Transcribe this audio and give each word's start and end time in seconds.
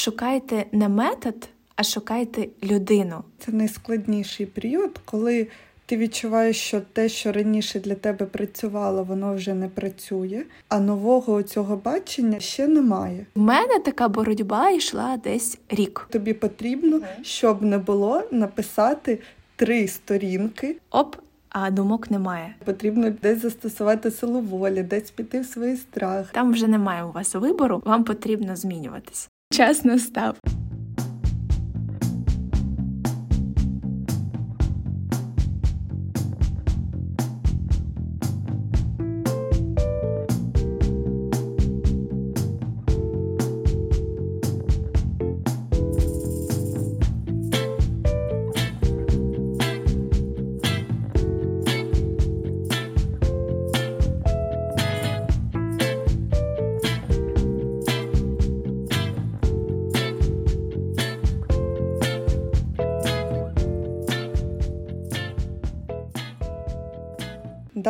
шукайте 0.00 0.66
не 0.72 0.88
метод, 0.88 1.48
а 1.76 1.82
шукайте 1.82 2.48
людину. 2.62 3.24
Це 3.38 3.52
найскладніший 3.52 4.46
період, 4.46 5.00
коли 5.04 5.48
ти 5.86 5.96
відчуваєш, 5.96 6.56
що 6.56 6.80
те, 6.80 7.08
що 7.08 7.32
раніше 7.32 7.80
для 7.80 7.94
тебе 7.94 8.26
працювало, 8.26 9.04
воно 9.04 9.34
вже 9.34 9.54
не 9.54 9.68
працює, 9.68 10.42
а 10.68 10.80
нового 10.80 11.42
цього 11.42 11.76
бачення 11.76 12.40
ще 12.40 12.66
немає. 12.66 13.26
У 13.34 13.40
мене 13.40 13.78
така 13.78 14.08
боротьба 14.08 14.70
йшла 14.70 15.16
десь 15.24 15.58
рік. 15.68 16.08
Тобі 16.10 16.32
потрібно, 16.32 17.00
щоб 17.22 17.62
не 17.62 17.78
було, 17.78 18.22
написати 18.30 19.18
три 19.56 19.88
сторінки. 19.88 20.76
Оп, 20.90 21.16
а 21.48 21.70
думок 21.70 22.10
немає. 22.10 22.54
Потрібно 22.64 23.10
десь 23.10 23.42
застосувати 23.42 24.10
силу 24.10 24.40
волі, 24.40 24.82
десь 24.82 25.10
піти 25.10 25.40
в 25.40 25.46
свій 25.46 25.76
страх. 25.76 26.26
Там 26.32 26.52
вже 26.52 26.66
немає 26.66 27.04
у 27.04 27.12
вас 27.12 27.34
вибору, 27.34 27.82
вам 27.84 28.04
потрібно 28.04 28.56
змінюватись. 28.56 29.30
Час 29.52 29.84
настав. 29.84 30.36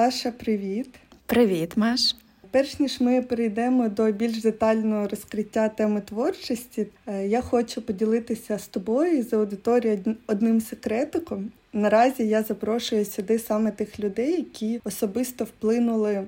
Даша, 0.01 0.31
привіт. 0.31 0.89
Привіт, 1.27 1.77
Маш. 1.77 2.17
Перш 2.51 2.81
ніж 2.81 3.01
ми 3.01 3.23
перейдемо 3.23 3.89
до 3.89 4.13
більш 4.13 4.43
детального 4.43 5.09
розкриття 5.09 5.69
теми 5.69 6.01
творчості, 6.01 6.87
е, 7.07 7.27
я 7.27 7.41
хочу 7.41 7.83
поділитися 7.83 8.59
з 8.59 8.69
тобою 8.69 9.19
і 9.19 9.23
з 9.23 9.33
аудиторією 9.33 10.17
одним 10.27 10.61
секретиком. 10.61 11.53
Наразі 11.73 12.29
я 12.29 12.43
запрошую 12.43 13.05
сюди 13.05 13.39
саме 13.39 13.71
тих 13.71 14.01
людей, 14.01 14.33
які 14.33 14.81
особисто 14.85 15.45
вплинули 15.45 16.27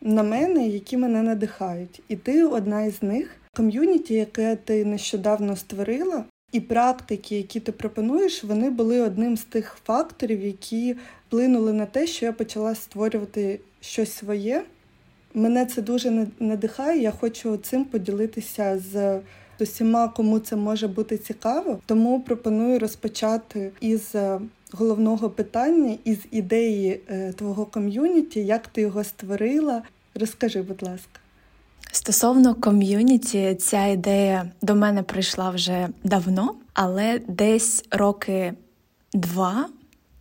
на 0.00 0.22
мене, 0.22 0.68
які 0.68 0.96
мене 0.96 1.22
надихають. 1.22 2.02
І 2.08 2.16
ти 2.16 2.44
одна 2.44 2.82
із 2.82 3.02
них. 3.02 3.36
Ком'юніті, 3.56 4.14
яке 4.14 4.56
ти 4.56 4.84
нещодавно 4.84 5.56
створила, 5.56 6.24
і 6.52 6.60
практики, 6.60 7.36
які 7.36 7.60
ти 7.60 7.72
пропонуєш, 7.72 8.44
вони 8.44 8.70
були 8.70 9.00
одним 9.00 9.36
з 9.36 9.44
тих 9.44 9.76
факторів, 9.84 10.42
які 10.42 10.96
вплинули 11.26 11.72
на 11.72 11.86
те, 11.86 12.06
що 12.06 12.26
я 12.26 12.32
почала 12.32 12.74
створювати 12.74 13.60
щось 13.80 14.12
своє. 14.12 14.64
Мене 15.34 15.66
це 15.66 15.82
дуже 15.82 16.26
надихає. 16.40 17.02
Я 17.02 17.10
хочу 17.10 17.56
цим 17.56 17.84
поділитися 17.84 18.78
з 18.92 19.20
усіма, 19.60 20.08
кому 20.08 20.38
це 20.38 20.56
може 20.56 20.88
бути 20.88 21.18
цікаво. 21.18 21.80
Тому 21.86 22.20
пропоную 22.20 22.78
розпочати 22.78 23.70
із 23.80 24.14
е, 24.14 24.40
головного 24.72 25.30
питання, 25.30 25.98
із 26.04 26.18
ідеї 26.30 27.00
е, 27.08 27.32
твого 27.32 27.66
ком'юніті, 27.66 28.46
як 28.46 28.66
ти 28.66 28.80
його 28.80 29.04
створила. 29.04 29.82
Розкажи, 30.14 30.62
будь 30.62 30.82
ласка. 30.82 31.20
Стосовно 31.92 32.54
ком'юніті, 32.54 33.54
ця 33.54 33.86
ідея 33.86 34.50
до 34.62 34.74
мене 34.74 35.02
прийшла 35.02 35.50
вже 35.50 35.88
давно, 36.04 36.54
але 36.74 37.20
десь 37.28 37.84
роки 37.90 38.54
два 39.14 39.68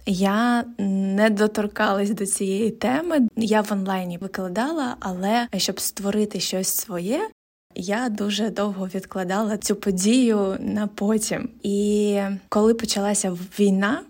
я 0.09 0.65
не 0.77 1.29
доторкалась 1.29 2.09
до 2.09 2.25
цієї 2.25 2.71
теми. 2.71 3.27
Я 3.35 3.61
в 3.61 3.71
онлайні 3.71 4.17
викладала, 4.17 4.95
але 4.99 5.47
щоб 5.57 5.79
створити 5.79 6.39
щось 6.39 6.67
своє. 6.67 7.29
Я 7.75 8.09
дуже 8.09 8.49
довго 8.49 8.87
відкладала 8.87 9.57
цю 9.57 9.75
подію 9.75 10.57
на 10.59 10.87
потім. 10.87 11.49
І 11.63 12.19
коли 12.49 12.73
почалася 12.73 13.37
війна, 13.59 14.01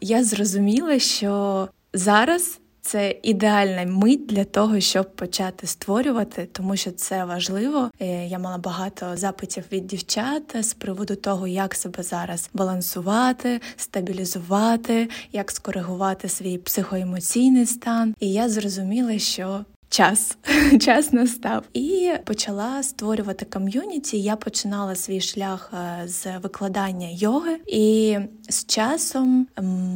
я 0.00 0.24
зрозуміла, 0.24 0.98
що 0.98 1.68
зараз 1.92 2.60
це 2.86 3.14
ідеальна 3.22 3.84
мить 3.84 4.26
для 4.26 4.44
того, 4.44 4.80
щоб 4.80 5.14
почати 5.14 5.66
створювати, 5.66 6.48
тому 6.52 6.76
що 6.76 6.90
це 6.90 7.24
важливо. 7.24 7.90
Е, 8.00 8.26
я 8.26 8.38
мала 8.38 8.58
багато 8.58 9.16
запитів 9.16 9.64
від 9.72 9.86
дівчат 9.86 10.42
з 10.60 10.74
приводу 10.74 11.16
того, 11.16 11.46
як 11.46 11.74
себе 11.74 12.02
зараз 12.02 12.50
балансувати, 12.54 13.60
стабілізувати, 13.76 15.08
як 15.32 15.50
скоригувати 15.50 16.28
свій 16.28 16.58
психоемоційний 16.58 17.66
стан. 17.66 18.14
І 18.20 18.32
я 18.32 18.48
зрозуміла, 18.48 19.18
що 19.18 19.64
час. 19.88 20.38
Час 20.80 21.12
настав. 21.12 21.62
І 21.74 22.12
почала 22.24 22.82
створювати 22.82 23.44
ком'юніті. 23.44 24.20
Я 24.20 24.36
починала 24.36 24.94
свій 24.94 25.20
шлях 25.20 25.72
е, 25.74 26.08
з 26.08 26.38
викладання 26.38 27.08
йоги, 27.10 27.58
і 27.66 28.18
з 28.48 28.64
часом 28.64 29.46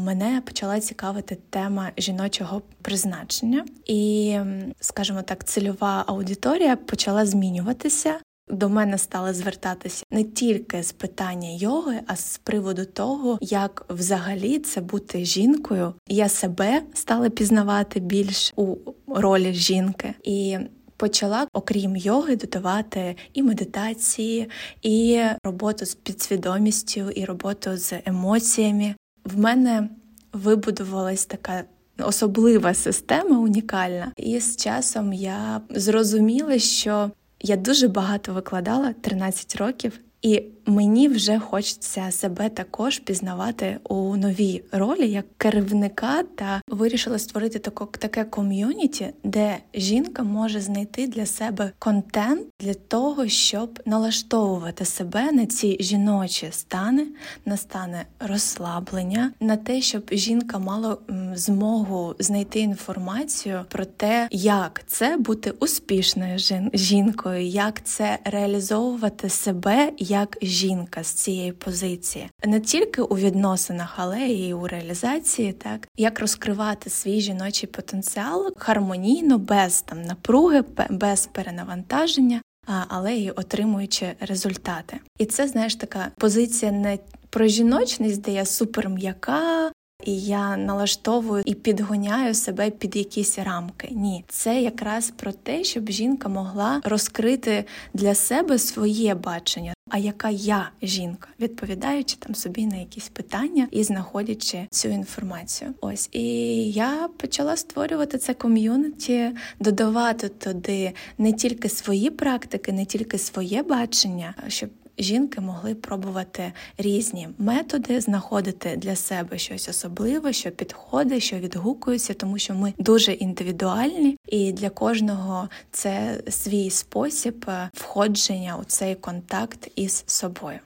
мене 0.05 0.43
почала 0.47 0.81
цікавити 0.81 1.39
тема 1.51 1.91
жіночого 1.99 2.63
призначення, 2.83 3.65
і, 3.87 4.39
скажімо 4.81 5.23
так, 5.23 5.45
цільова 5.45 6.05
аудиторія 6.07 6.77
почала 6.77 7.27
змінюватися 7.27 8.21
до 8.51 8.69
мене 8.69 8.99
стали 8.99 9.35
звертатися 9.35 10.05
не 10.11 10.25
тільки 10.25 10.83
з 10.83 10.93
питання 10.93 11.49
йоги, 11.51 12.01
а 12.07 12.17
з 12.17 12.39
приводу 12.39 12.85
того, 12.85 13.39
як 13.41 13.85
взагалі 13.89 14.59
це 14.59 14.81
бути 14.81 15.25
жінкою. 15.25 15.95
Я 16.09 16.29
себе 16.29 16.83
стала 16.95 17.31
пізнавати 17.31 18.01
більш 18.01 18.53
у 18.57 18.77
ролі 19.07 19.55
жінки 19.55 20.15
і. 20.23 20.59
Почала, 20.97 21.47
окрім 21.53 21.97
йоги, 21.97 22.37
додавати 22.37 23.17
і 23.33 23.43
медитації, 23.43 24.51
і 24.83 25.21
роботу 25.45 25.87
з 25.87 25.95
підсвідомістю, 25.95 27.11
і 27.11 27.25
роботу 27.25 27.77
з 27.77 27.93
емоціями. 28.05 28.95
В 29.25 29.39
мене 29.39 29.89
вибудувалась 30.33 31.27
така 31.27 31.65
особлива 31.99 32.75
система, 32.75 33.39
унікальна, 33.39 34.13
і 34.17 34.41
з 34.41 34.57
часом 34.57 35.13
я 35.13 35.61
зрозуміла, 35.71 36.59
що 36.59 37.11
я 37.41 37.57
дуже 37.57 37.89
багато 37.89 38.33
викладала 38.33 38.93
13 38.93 39.57
років, 39.57 40.01
і 40.23 40.45
мені 40.71 41.09
вже 41.09 41.39
хочеться 41.39 42.11
себе 42.11 42.49
також 42.49 42.99
пізнавати 42.99 43.79
у 43.89 44.17
новій 44.17 44.63
ролі 44.73 45.11
як 45.11 45.25
керівника, 45.37 46.23
та 46.23 46.63
вирішила 46.69 47.19
створити 47.19 47.59
таке 47.99 48.25
ком'юніті, 48.25 49.13
де 49.25 49.59
жінка 49.75 50.23
може 50.23 50.61
знайти 50.61 51.07
для 51.07 51.27
себе 51.27 51.73
контент 51.79 52.43
для 52.61 52.75
того, 52.75 53.29
щоб 53.29 53.81
налаштовувати 53.87 54.85
себе 54.85 55.33
на 55.33 55.47
ці 55.47 55.77
жіночі 55.81 56.49
стани, 56.51 57.07
на 57.47 57.57
стани 57.57 58.03
розслаблення, 58.21 59.33
на 59.41 59.57
те, 59.57 59.81
щоб 59.81 60.03
жінка 60.13 60.59
мала 60.59 60.97
змогу 61.35 62.15
знайти 62.19 62.61
інформацію 62.61 63.65
про 63.69 63.85
те, 63.85 64.29
як 64.31 64.83
це 64.87 65.17
бути 65.17 65.51
успішною 65.51 66.39
жінкою, 66.75 67.47
як 67.47 67.85
це 67.85 68.19
реалізовувати 68.25 69.29
себе 69.29 69.93
як 69.99 70.39
жінка 70.43 70.60
жінка 70.61 71.03
з 71.03 71.07
цієї 71.07 71.53
позиції, 71.53 72.31
не 72.45 72.61
тільки 72.61 73.03
у 73.03 73.17
відносинах, 73.17 73.95
але 73.97 74.29
і 74.29 74.55
у 74.55 74.67
реалізації, 74.67 75.53
так 75.53 75.89
як 75.97 76.21
розкривати 76.21 76.91
свій 76.91 77.21
жіночий 77.21 77.69
потенціал 77.69 78.53
гармонійно, 78.57 79.39
без 79.39 79.83
там 79.83 80.03
напруги, 80.03 80.65
без 80.91 81.27
перенавантаження. 81.27 82.43
Але 82.89 83.15
й 83.15 83.31
отримуючи 83.31 84.13
результати, 84.21 85.01
і 85.19 85.27
це 85.27 85.49
знаєш 85.49 85.75
така 85.75 86.11
позиція 86.17 86.73
не 86.73 86.99
про 87.31 87.47
жіночність, 87.47 88.23
де 88.23 88.33
я 88.33 88.45
супер 88.45 88.89
м'яка, 88.89 89.73
і 90.05 90.21
я 90.21 90.57
налаштовую 90.57 91.43
і 91.47 91.55
підгоняю 91.55 92.35
себе 92.35 92.71
під 92.71 92.97
якісь 92.97 93.39
рамки. 93.39 93.89
Ні, 93.91 94.25
це 94.29 94.63
якраз 94.63 95.11
про 95.17 95.33
те, 95.33 95.65
щоб 95.65 95.91
жінка 95.91 96.29
могла 96.29 96.81
розкрити 96.85 97.65
для 97.95 98.15
себе 98.15 98.59
своє 98.59 99.15
бачення. 99.15 99.75
А 99.91 99.99
яка 99.99 100.31
я 100.31 100.71
жінка, 100.83 101.29
відповідаючи 101.41 102.17
там 102.17 102.35
собі 102.35 102.67
на 102.67 102.77
якісь 102.77 103.09
питання 103.09 103.69
і 103.71 103.85
знаходячи 103.85 104.67
цю 104.71 104.89
інформацію. 104.89 105.75
Ось 105.81 106.09
і 106.13 106.23
я 106.71 107.09
почала 107.17 107.57
створювати 107.57 108.19
це 108.19 108.35
ком'юніті, 108.35 109.31
додавати 109.61 110.29
туди 110.29 110.93
не 111.19 111.33
тільки 111.33 111.69
свої 111.69 112.11
практики, 112.11 112.73
не 112.73 112.85
тільки 112.85 113.19
своє 113.19 113.63
бачення, 113.63 114.35
щоб 114.49 114.71
жінки 115.01 115.41
могли 115.41 115.75
пробувати 115.75 116.53
різні 116.79 117.29
методи, 117.39 118.01
знаходити 118.01 118.77
для 118.77 118.97
себе 118.97 119.39
щось 119.39 119.69
особливе, 119.69 120.33
що 120.33 120.51
підходить, 120.51 121.23
що 121.23 121.37
відгукується, 121.37 122.15
тому 122.15 122.39
що 122.39 122.55
ми 122.55 122.75
дуже 122.79 123.13
індивідуальні, 123.13 124.17
і 124.27 124.53
для 124.53 124.71
кожного 124.71 125.49
це 125.71 126.23
свій 126.29 126.71
спосіб 126.71 127.45
е, 127.49 127.71
входження 127.75 128.57
у 128.61 128.65
цей 128.65 128.95
контакт 128.95 129.71
із 129.77 130.05
собою. 130.07 130.59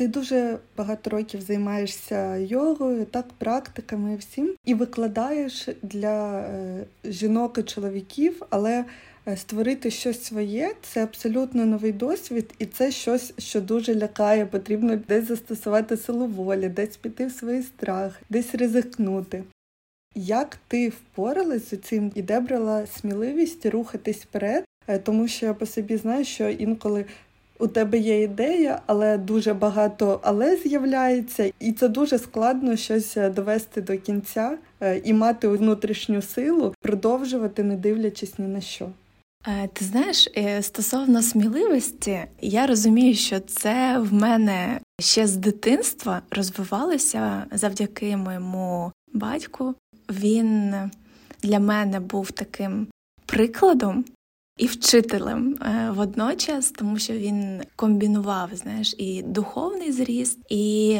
Ти 0.00 0.08
дуже 0.08 0.58
багато 0.76 1.10
років 1.10 1.40
займаєшся 1.40 2.36
йогою, 2.36 3.04
так, 3.04 3.26
практиками 3.38 4.16
всім, 4.16 4.54
і 4.64 4.74
викладаєш 4.74 5.68
для 5.82 6.40
е, 6.40 6.84
жінок 7.04 7.58
і 7.58 7.62
чоловіків, 7.62 8.42
але 8.50 8.84
е, 9.28 9.36
створити 9.36 9.90
щось 9.90 10.24
своє 10.24 10.74
це 10.82 11.02
абсолютно 11.02 11.66
новий 11.66 11.92
досвід, 11.92 12.54
і 12.58 12.66
це 12.66 12.90
щось, 12.90 13.32
що 13.38 13.60
дуже 13.60 13.94
лякає. 13.94 14.46
Потрібно 14.46 14.96
десь 14.96 15.28
застосувати 15.28 15.96
силу 15.96 16.26
волі, 16.26 16.68
десь 16.68 16.96
піти 16.96 17.26
в 17.26 17.32
свої 17.32 17.62
страх, 17.62 18.20
десь 18.30 18.54
ризикнути. 18.54 19.44
Як 20.14 20.58
ти 20.68 20.88
впоралась 20.88 21.70
з 21.70 21.76
цим 21.76 22.12
і 22.14 22.22
де 22.22 22.40
брала 22.40 22.86
сміливість 22.86 23.66
рухатись 23.66 24.22
вперед? 24.22 24.64
Е, 24.88 24.98
тому 24.98 25.28
що 25.28 25.46
я 25.46 25.54
по 25.54 25.66
собі 25.66 25.96
знаю, 25.96 26.24
що 26.24 26.48
інколи 26.48 27.04
у 27.60 27.68
тебе 27.68 27.98
є 27.98 28.22
ідея, 28.22 28.82
але 28.86 29.18
дуже 29.18 29.54
багато 29.54 30.20
але 30.22 30.56
з'являється, 30.56 31.52
і 31.60 31.72
це 31.72 31.88
дуже 31.88 32.18
складно 32.18 32.76
щось 32.76 33.16
е, 33.16 33.30
довести 33.30 33.80
до 33.80 33.98
кінця 33.98 34.58
е, 34.80 35.00
і 35.04 35.12
мати 35.12 35.48
внутрішню 35.48 36.22
силу, 36.22 36.74
продовжувати, 36.82 37.62
не 37.62 37.76
дивлячись 37.76 38.38
ні 38.38 38.46
на 38.46 38.60
що. 38.60 38.88
Е, 39.46 39.68
ти 39.72 39.84
знаєш, 39.84 40.28
стосовно 40.60 41.22
сміливості, 41.22 42.20
я 42.40 42.66
розумію, 42.66 43.14
що 43.14 43.40
це 43.40 43.98
в 43.98 44.12
мене 44.12 44.80
ще 45.00 45.26
з 45.26 45.36
дитинства 45.36 46.22
розвивалося 46.30 47.44
завдяки 47.52 48.16
моєму 48.16 48.92
батьку. 49.12 49.74
Він 50.10 50.74
для 51.42 51.60
мене 51.60 52.00
був 52.00 52.30
таким 52.30 52.86
прикладом 53.26 54.04
і 54.60 54.66
вчителем 54.66 55.56
е, 55.62 55.90
водночас, 55.94 56.70
тому 56.70 56.98
що 56.98 57.12
він 57.12 57.60
комбінував 57.76 58.48
знаєш, 58.54 58.94
і 58.98 59.22
духовний 59.22 59.92
зріст, 59.92 60.38
і 60.48 60.98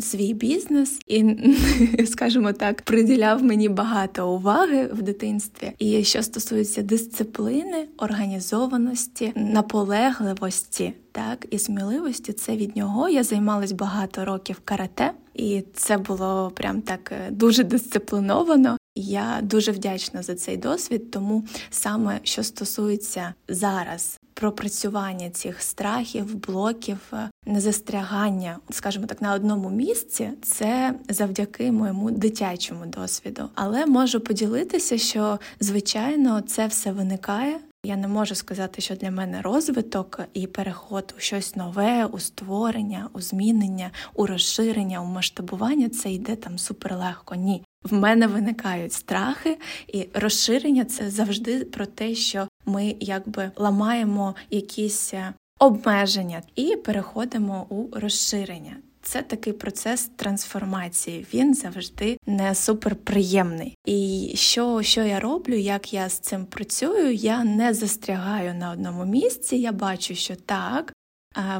свій 0.00 0.34
бізнес, 0.34 1.00
і, 1.06 1.36
скажімо 2.06 2.52
так, 2.52 2.82
приділяв 2.82 3.42
мені 3.42 3.68
багато 3.68 4.34
уваги 4.34 4.90
в 4.92 5.02
дитинстві. 5.02 5.72
І 5.78 6.04
що 6.04 6.22
стосується 6.22 6.82
дисципліни, 6.82 7.88
організованості, 7.98 9.32
наполегливості, 9.36 10.94
так 11.12 11.46
і 11.50 11.58
сміливості, 11.58 12.32
це 12.32 12.56
від 12.56 12.76
нього. 12.76 13.08
Я 13.08 13.22
займалась 13.22 13.72
багато 13.72 14.24
років 14.24 14.60
карате. 14.64 15.12
І 15.34 15.64
це 15.74 15.98
було 15.98 16.52
прям 16.54 16.82
так 16.82 17.12
е, 17.12 17.30
дуже 17.30 17.64
дисципліновано. 17.64 18.76
Я 18.94 19.40
дуже 19.42 19.72
вдячна 19.72 20.22
за 20.22 20.34
цей 20.34 20.56
досвід, 20.56 21.10
тому 21.10 21.44
саме 21.70 22.20
що 22.22 22.42
стосується 22.42 23.34
зараз 23.48 24.18
пропрацювання 24.34 25.30
цих 25.30 25.62
страхів, 25.62 26.34
блоків, 26.34 26.98
е, 27.12 27.30
незастрягання, 27.46 28.58
скажімо 28.70 29.06
так, 29.06 29.22
на 29.22 29.34
одному 29.34 29.70
місці, 29.70 30.30
це 30.42 30.94
завдяки 31.08 31.72
моєму 31.72 32.10
дитячому 32.10 32.86
досвіду. 32.86 33.48
Але 33.54 33.86
можу 33.86 34.20
поділитися, 34.20 34.98
що 34.98 35.38
звичайно 35.60 36.40
це 36.40 36.66
все 36.66 36.92
виникає. 36.92 37.58
Я 37.84 37.96
не 37.96 38.08
можу 38.08 38.34
сказати, 38.34 38.82
що 38.82 38.96
для 38.96 39.10
мене 39.10 39.42
розвиток 39.42 40.20
і 40.34 40.46
переход 40.46 41.14
у 41.18 41.20
щось 41.20 41.56
нове, 41.56 42.06
у 42.06 42.18
створення, 42.18 43.08
у 43.12 43.20
змінення, 43.20 43.90
у 44.14 44.26
розширення, 44.26 45.02
у 45.02 45.04
масштабування 45.04 45.88
це 45.88 46.12
йде 46.12 46.36
там 46.36 46.58
суперлегко. 46.58 47.34
Ні, 47.34 47.62
в 47.84 47.92
мене 47.92 48.26
виникають 48.26 48.92
страхи, 48.92 49.58
і 49.88 50.08
розширення 50.14 50.84
це 50.84 51.10
завжди 51.10 51.64
про 51.64 51.86
те, 51.86 52.14
що 52.14 52.48
ми 52.66 52.96
якби 53.00 53.50
ламаємо 53.56 54.34
якісь 54.50 55.14
е, 55.14 55.34
обмеження 55.58 56.42
і 56.54 56.76
переходимо 56.76 57.66
у 57.68 57.98
розширення. 58.00 58.76
Це 59.02 59.22
такий 59.22 59.52
процес 59.52 60.10
трансформації. 60.16 61.26
Він 61.34 61.54
завжди 61.54 62.16
не 62.26 62.54
суперприємний. 62.54 63.76
І 63.84 64.32
що 64.34 64.82
що 64.82 65.02
я 65.02 65.20
роблю, 65.20 65.54
як 65.54 65.92
я 65.92 66.08
з 66.08 66.18
цим 66.18 66.46
працюю, 66.46 67.12
я 67.12 67.44
не 67.44 67.74
застрягаю 67.74 68.54
на 68.54 68.70
одному 68.70 69.04
місці. 69.04 69.56
Я 69.56 69.72
бачу, 69.72 70.14
що 70.14 70.36
так, 70.36 70.92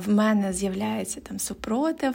в 0.06 0.10
мене 0.10 0.52
з'являється 0.52 1.20
там 1.20 1.38
супротив, 1.38 2.14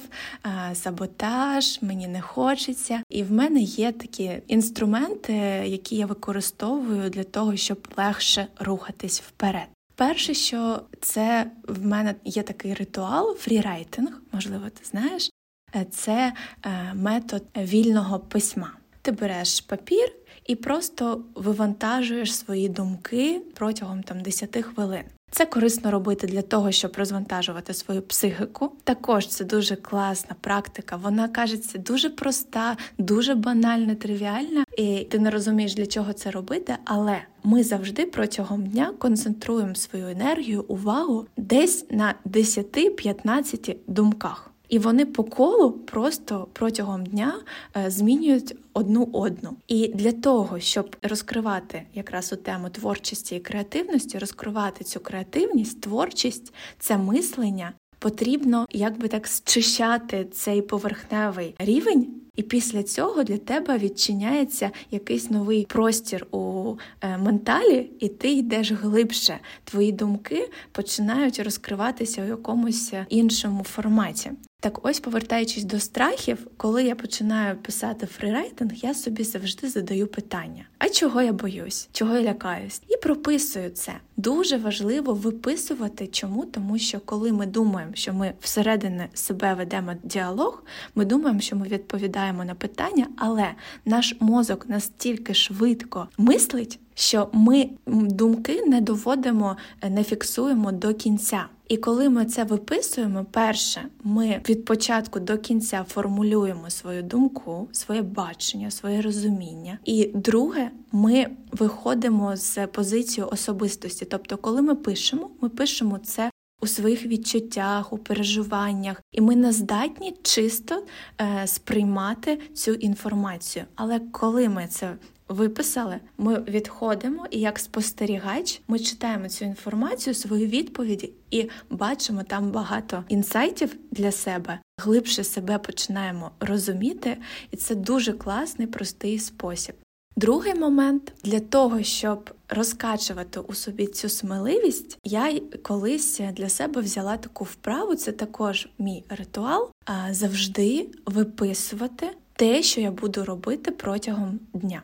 саботаж, 0.73 1.81
мені 1.81 2.07
не 2.07 2.21
хочеться. 2.21 3.03
І 3.09 3.23
в 3.23 3.31
мене 3.31 3.59
є 3.59 3.91
такі 3.91 4.41
інструменти, 4.47 5.33
які 5.65 5.95
я 5.95 6.05
використовую 6.05 7.09
для 7.09 7.23
того, 7.23 7.55
щоб 7.55 7.87
легше 7.97 8.47
рухатись 8.59 9.21
вперед. 9.21 9.67
Перше, 9.97 10.33
що 10.33 10.81
це 11.01 11.51
в 11.67 11.85
мене 11.85 12.15
є 12.23 12.43
такий 12.43 12.73
ритуал, 12.73 13.35
фрірайтинг, 13.35 14.21
можливо, 14.31 14.69
ти 14.69 14.85
знаєш, 14.85 15.29
е, 15.75 15.85
це 15.91 16.33
е, 16.65 16.93
метод 16.93 17.43
вільного 17.57 18.19
письма. 18.19 18.71
Ти 19.01 19.11
береш 19.11 19.61
папір 19.61 20.11
і 20.47 20.55
просто 20.55 21.21
вивантажуєш 21.35 22.35
свої 22.35 22.69
думки 22.69 23.41
протягом 23.53 24.03
там 24.03 24.21
10 24.21 24.57
хвилин. 24.57 25.03
Це 25.31 25.45
корисно 25.45 25.91
робити 25.91 26.27
для 26.27 26.41
того, 26.41 26.71
щоб 26.71 26.93
розвантажувати 26.97 27.73
свою 27.73 28.01
психіку. 28.01 28.71
Також 28.83 29.27
це 29.27 29.45
дуже 29.45 29.75
класна 29.75 30.35
практика. 30.41 30.95
Вона 30.95 31.27
кажеться 31.27 31.77
дуже 31.77 32.09
проста, 32.09 32.77
дуже 32.97 33.35
банальна, 33.35 33.95
тривіальна, 33.95 34.63
і 34.77 35.07
ти 35.09 35.19
не 35.19 35.29
розумієш, 35.29 35.75
для 35.75 35.85
чого 35.85 36.13
це 36.13 36.31
робити, 36.31 36.75
але 36.85 37.17
ми 37.43 37.63
завжди 37.63 38.05
протягом 38.05 38.67
дня 38.67 38.93
концентруємо 38.97 39.75
свою 39.75 40.07
енергію, 40.07 40.65
увагу 40.67 41.25
десь 41.37 41.85
на 41.91 42.15
10-15 42.25 43.75
думках. 43.87 44.51
І 44.69 44.79
вони 44.79 45.05
по 45.05 45.23
колу 45.23 45.71
просто 45.71 46.47
протягом 46.53 47.05
дня 47.05 47.33
е, 47.77 47.89
змінюють 47.89 48.55
одну 48.73 49.09
одну. 49.13 49.55
І 49.67 49.87
для 49.87 50.11
того, 50.11 50.59
щоб 50.59 50.95
розкривати 51.01 51.83
якраз 51.93 52.33
у 52.33 52.35
тему 52.35 52.69
творчості 52.69 53.35
і 53.35 53.39
креативності, 53.39 54.19
розкривати 54.19 54.83
цю 54.83 54.99
креативність, 54.99 55.81
творчість, 55.81 56.53
це 56.79 56.97
мислення, 56.97 57.73
потрібно 57.99 58.65
якби 58.71 59.07
так 59.07 59.27
зчищати 59.27 60.25
цей 60.31 60.61
поверхневий 60.61 61.55
рівень. 61.59 62.26
І 62.37 62.43
після 62.43 62.83
цього 62.83 63.23
для 63.23 63.37
тебе 63.37 63.77
відчиняється 63.77 64.71
якийсь 64.91 65.29
новий 65.29 65.65
простір 65.65 66.27
у 66.31 66.75
е, 67.01 67.17
менталі, 67.17 67.89
і 67.99 68.09
ти 68.09 68.31
йдеш 68.31 68.71
глибше. 68.71 69.39
Твої 69.63 69.91
думки 69.91 70.49
починають 70.71 71.39
розкриватися 71.39 72.23
у 72.23 72.27
якомусь 72.27 72.93
іншому 73.09 73.63
форматі. 73.63 74.31
Так 74.59 74.85
ось, 74.85 74.99
повертаючись 74.99 75.63
до 75.63 75.79
страхів, 75.79 76.47
коли 76.57 76.83
я 76.83 76.95
починаю 76.95 77.57
писати 77.57 78.05
фрірайтинг, 78.05 78.71
я 78.75 78.93
собі 78.93 79.23
завжди 79.23 79.69
задаю 79.69 80.07
питання: 80.07 80.65
а 80.77 80.89
чого 80.89 81.21
я 81.21 81.33
боюсь, 81.33 81.89
чого 81.91 82.15
я 82.15 82.21
лякаюсь? 82.21 82.81
І 82.87 82.97
прописую 82.97 83.69
це. 83.69 83.93
Дуже 84.17 84.57
важливо 84.57 85.13
виписувати, 85.13 86.07
чому, 86.07 86.45
тому 86.45 86.77
що 86.77 86.99
коли 86.99 87.31
ми 87.31 87.45
думаємо, 87.45 87.91
що 87.95 88.13
ми 88.13 88.33
всередині 88.41 89.01
себе 89.13 89.53
ведемо 89.53 89.93
діалог, 90.03 90.63
ми 90.95 91.05
думаємо, 91.05 91.39
що 91.39 91.55
ми 91.55 91.67
відповідаємо 91.67 92.26
на 92.33 92.55
питання, 92.55 93.07
але 93.17 93.47
наш 93.85 94.15
мозок 94.19 94.69
настільки 94.69 95.33
швидко 95.33 96.07
мислить, 96.17 96.79
що 96.95 97.29
ми 97.33 97.69
думки 97.87 98.63
не 98.67 98.81
доводимо, 98.81 99.57
не 99.89 100.03
фіксуємо 100.03 100.71
до 100.71 100.93
кінця. 100.93 101.45
І 101.67 101.77
коли 101.77 102.09
ми 102.09 102.25
це 102.25 102.43
виписуємо, 102.43 103.25
перше, 103.31 103.81
ми 104.03 104.41
від 104.49 104.65
початку 104.65 105.19
до 105.19 105.37
кінця 105.37 105.85
формулюємо 105.89 106.69
свою 106.69 107.03
думку, 107.03 107.67
своє 107.71 108.01
бачення, 108.01 108.71
своє 108.71 109.01
розуміння. 109.01 109.79
І 109.85 110.11
друге, 110.13 110.71
ми 110.91 111.27
виходимо 111.51 112.35
з 112.35 112.67
позиції 112.67 113.27
особистості. 113.31 114.05
Тобто, 114.05 114.37
коли 114.37 114.61
ми 114.61 114.75
пишемо, 114.75 115.29
ми 115.41 115.49
пишемо 115.49 115.97
це. 115.97 116.29
У 116.61 116.67
своїх 116.67 117.05
відчуттях, 117.05 117.93
у 117.93 117.97
переживаннях, 117.97 119.01
і 119.11 119.21
ми 119.21 119.35
не 119.35 119.51
здатні 119.51 120.15
чисто 120.21 120.85
е, 121.21 121.47
сприймати 121.47 122.39
цю 122.53 122.73
інформацію. 122.73 123.65
Але 123.75 123.99
коли 123.99 124.49
ми 124.49 124.67
це 124.67 124.97
виписали, 125.29 125.99
ми 126.17 126.39
відходимо, 126.39 127.25
і 127.31 127.39
як 127.39 127.59
спостерігач 127.59 128.61
ми 128.67 128.79
читаємо 128.79 129.29
цю 129.29 129.45
інформацію, 129.45 130.13
свої 130.13 130.47
відповіді 130.47 131.13
і 131.31 131.49
бачимо 131.69 132.23
там 132.23 132.51
багато 132.51 133.03
інсайтів 133.07 133.75
для 133.91 134.11
себе. 134.11 134.59
Глибше 134.77 135.23
себе 135.23 135.57
починаємо 135.57 136.31
розуміти, 136.39 137.17
і 137.51 137.57
це 137.57 137.75
дуже 137.75 138.13
класний, 138.13 138.67
простий 138.67 139.19
спосіб. 139.19 139.75
Другий 140.17 140.55
момент 140.55 141.13
для 141.23 141.39
того, 141.39 141.83
щоб 141.83 142.29
розкачувати 142.49 143.39
у 143.39 143.53
собі 143.53 143.87
цю 143.87 144.09
сміливість, 144.09 144.97
я 145.03 145.39
колись 145.63 146.21
для 146.33 146.49
себе 146.49 146.81
взяла 146.81 147.17
таку 147.17 147.43
вправу. 147.43 147.95
Це 147.95 148.11
також 148.11 148.69
мій 148.79 149.03
ритуал. 149.09 149.71
Завжди 150.11 150.89
виписувати 151.05 152.07
те, 152.33 152.63
що 152.63 152.81
я 152.81 152.91
буду 152.91 153.25
робити 153.25 153.71
протягом 153.71 154.39
дня. 154.53 154.81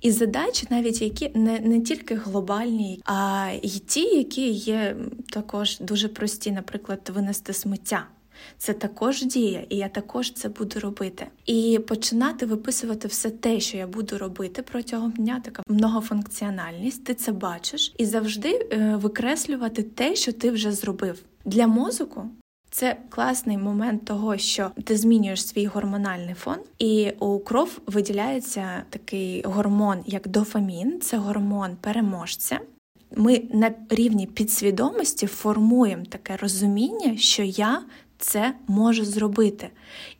І 0.00 0.10
задачі, 0.10 0.66
навіть 0.70 1.02
які 1.02 1.30
не 1.34 1.60
не 1.60 1.80
тільки 1.80 2.14
глобальні, 2.14 3.02
а 3.04 3.50
й 3.62 3.78
ті, 3.78 4.16
які 4.16 4.50
є 4.50 4.96
також 5.30 5.78
дуже 5.80 6.08
прості, 6.08 6.52
наприклад, 6.52 7.10
винести 7.14 7.52
сміття. 7.52 8.06
Це 8.58 8.72
також 8.72 9.22
дія, 9.22 9.64
і 9.68 9.76
я 9.76 9.88
також 9.88 10.32
це 10.32 10.48
буду 10.48 10.80
робити. 10.80 11.26
І 11.46 11.80
починати 11.88 12.46
виписувати 12.46 13.08
все 13.08 13.30
те, 13.30 13.60
що 13.60 13.76
я 13.76 13.86
буду 13.86 14.18
робити 14.18 14.62
протягом 14.62 15.10
дня, 15.10 15.40
така 15.44 15.62
многофункціональність, 15.68 17.04
ти 17.04 17.14
це 17.14 17.32
бачиш, 17.32 17.94
і 17.98 18.04
завжди 18.06 18.68
е, 18.72 18.96
викреслювати 18.96 19.82
те, 19.82 20.14
що 20.14 20.32
ти 20.32 20.50
вже 20.50 20.72
зробив. 20.72 21.22
Для 21.44 21.66
мозку 21.66 22.30
це 22.70 22.96
класний 23.08 23.58
момент 23.58 24.04
того, 24.04 24.36
що 24.36 24.70
ти 24.84 24.96
змінюєш 24.96 25.46
свій 25.46 25.66
гормональний 25.66 26.34
фон, 26.34 26.56
і 26.78 27.10
у 27.18 27.38
кров 27.38 27.78
виділяється 27.86 28.82
такий 28.90 29.42
гормон, 29.42 29.98
як 30.06 30.28
дофамін, 30.28 31.00
це 31.00 31.16
гормон 31.16 31.76
переможця. 31.80 32.60
Ми 33.16 33.42
на 33.52 33.74
рівні 33.90 34.26
підсвідомості 34.26 35.26
формуємо 35.26 36.04
таке 36.04 36.36
розуміння, 36.36 37.16
що 37.16 37.42
я 37.42 37.82
це 38.22 38.54
може 38.66 39.04
зробити. 39.04 39.70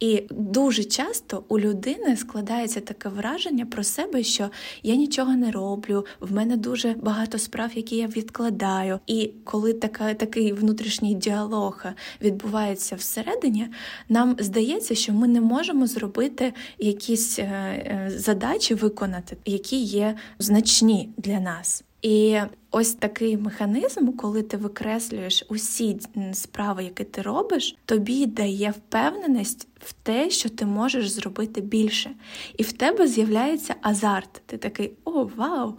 І 0.00 0.22
дуже 0.30 0.84
часто 0.84 1.44
у 1.48 1.58
людини 1.58 2.16
складається 2.16 2.80
таке 2.80 3.08
враження 3.08 3.66
про 3.66 3.84
себе, 3.84 4.22
що 4.22 4.50
я 4.82 4.96
нічого 4.96 5.36
не 5.36 5.50
роблю, 5.50 6.06
в 6.20 6.32
мене 6.32 6.56
дуже 6.56 6.94
багато 7.02 7.38
справ, 7.38 7.70
які 7.74 7.96
я 7.96 8.06
відкладаю. 8.06 8.98
І 9.06 9.30
коли 9.44 9.72
така, 9.72 10.14
такий 10.14 10.52
внутрішній 10.52 11.14
діалог 11.14 11.84
відбувається 12.20 12.96
всередині, 12.96 13.68
нам 14.08 14.36
здається, 14.38 14.94
що 14.94 15.12
ми 15.12 15.28
не 15.28 15.40
можемо 15.40 15.86
зробити 15.86 16.52
якісь 16.78 17.38
е, 17.38 17.42
е, 17.42 18.12
задачі 18.16 18.74
виконати, 18.74 19.36
які 19.44 19.82
є 19.82 20.16
значні 20.38 21.08
для 21.16 21.40
нас. 21.40 21.84
І 22.02 22.38
ось 22.72 22.94
такий 22.94 23.36
механізм, 23.36 24.12
коли 24.12 24.42
ти 24.42 24.56
викреслюєш 24.56 25.44
усі 25.48 26.00
справи, 26.32 26.84
які 26.84 27.04
ти 27.04 27.22
робиш, 27.22 27.76
тобі 27.84 28.26
дає 28.26 28.70
впевненість 28.70 29.68
в 29.84 29.92
те, 29.92 30.30
що 30.30 30.48
ти 30.48 30.66
можеш 30.66 31.10
зробити 31.10 31.60
більше. 31.60 32.10
І 32.56 32.62
в 32.62 32.72
тебе 32.72 33.06
з'являється 33.06 33.74
азарт. 33.82 34.42
Ти 34.46 34.56
такий, 34.56 34.92
о, 35.04 35.28
вау! 35.36 35.74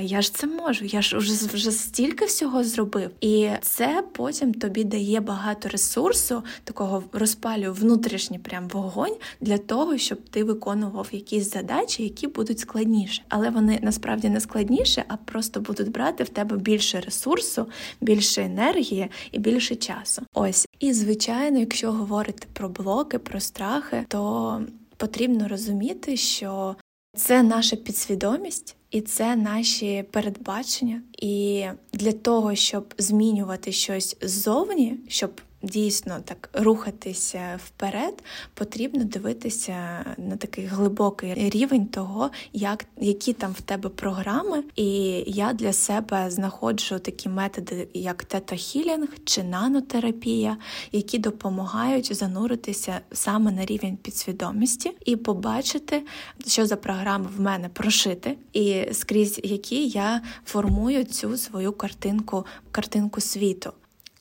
Я 0.00 0.22
ж 0.22 0.34
це 0.34 0.46
можу, 0.46 0.84
я 0.84 1.02
ж 1.02 1.18
вже 1.18 1.46
вже 1.46 1.70
стільки 1.70 2.24
всього 2.24 2.64
зробив. 2.64 3.10
І 3.20 3.48
це 3.60 4.04
потім 4.12 4.54
тобі 4.54 4.84
дає 4.84 5.20
багато 5.20 5.68
ресурсу, 5.68 6.42
такого 6.64 7.04
розпалює 7.12 7.70
внутрішній 7.70 8.38
прям 8.38 8.68
вогонь 8.68 9.16
для 9.40 9.58
того, 9.58 9.98
щоб 9.98 10.18
ти 10.30 10.44
виконував 10.44 11.08
якісь 11.12 11.52
задачі, 11.52 12.02
які 12.02 12.26
будуть 12.26 12.58
складніші. 12.58 13.22
Але 13.28 13.50
вони 13.50 13.78
насправді 13.82 14.28
не 14.28 14.40
складніші, 14.40 15.02
а 15.08 15.16
просто 15.16 15.60
будуть 15.60 15.90
брати 15.90 16.24
в 16.24 16.28
тебе 16.38 16.56
більше 16.56 17.00
ресурсу, 17.00 17.66
більше 18.00 18.42
енергії 18.42 19.10
і 19.32 19.38
більше 19.38 19.76
часу. 19.76 20.22
Ось. 20.34 20.68
І 20.80 20.92
звичайно, 20.92 21.58
якщо 21.58 21.92
говорити 21.92 22.46
про 22.52 22.68
блоки, 22.68 23.18
про 23.18 23.40
страхи, 23.40 24.04
то 24.08 24.62
потрібно 24.96 25.48
розуміти, 25.48 26.16
що 26.16 26.76
це 27.16 27.42
наша 27.42 27.76
підсвідомість. 27.76 28.76
І 28.90 29.00
це 29.00 29.36
наші 29.36 30.04
передбачення. 30.10 31.02
І 31.18 31.64
для 31.92 32.12
того, 32.12 32.54
щоб 32.54 32.94
змінювати 32.98 33.72
щось 33.72 34.16
ззовні, 34.20 34.96
щоб 35.08 35.40
дійсно 35.62 36.20
так 36.24 36.50
рухатися 36.52 37.60
вперед, 37.64 38.22
потрібно 38.54 39.04
дивитися 39.04 40.04
на 40.18 40.36
такий 40.36 40.64
глибокий 40.64 41.50
рівень 41.50 41.86
того, 41.86 42.30
як 42.52 42.84
які 43.00 43.32
там 43.32 43.52
в 43.52 43.60
тебе 43.60 43.88
програми. 43.88 44.62
І 44.76 44.90
я 45.26 45.52
для 45.52 45.72
себе 45.72 46.30
знаходжу 46.30 46.98
такі 46.98 47.28
методи, 47.28 47.88
як 47.94 48.24
тета-хілінг 48.24 49.08
чи 49.24 49.42
нанотерапія, 49.42 50.56
які 50.92 51.18
допомагають 51.18 52.16
зануритися 52.16 53.00
саме 53.12 53.52
на 53.52 53.64
рівень 53.64 53.96
підсвідомості 53.96 54.92
і 55.04 55.16
побачити, 55.16 56.02
що 56.46 56.66
за 56.66 56.76
програми 56.76 57.28
в 57.36 57.40
мене 57.40 57.68
прошити, 57.68 58.36
і 58.52 58.84
скрізь 58.92 59.40
які 59.44 59.88
я 59.88 60.22
формую 60.44 61.04
цю 61.04 61.36
свою 61.36 61.72
картинку, 61.72 62.46
картинку 62.72 63.20
світу 63.20 63.72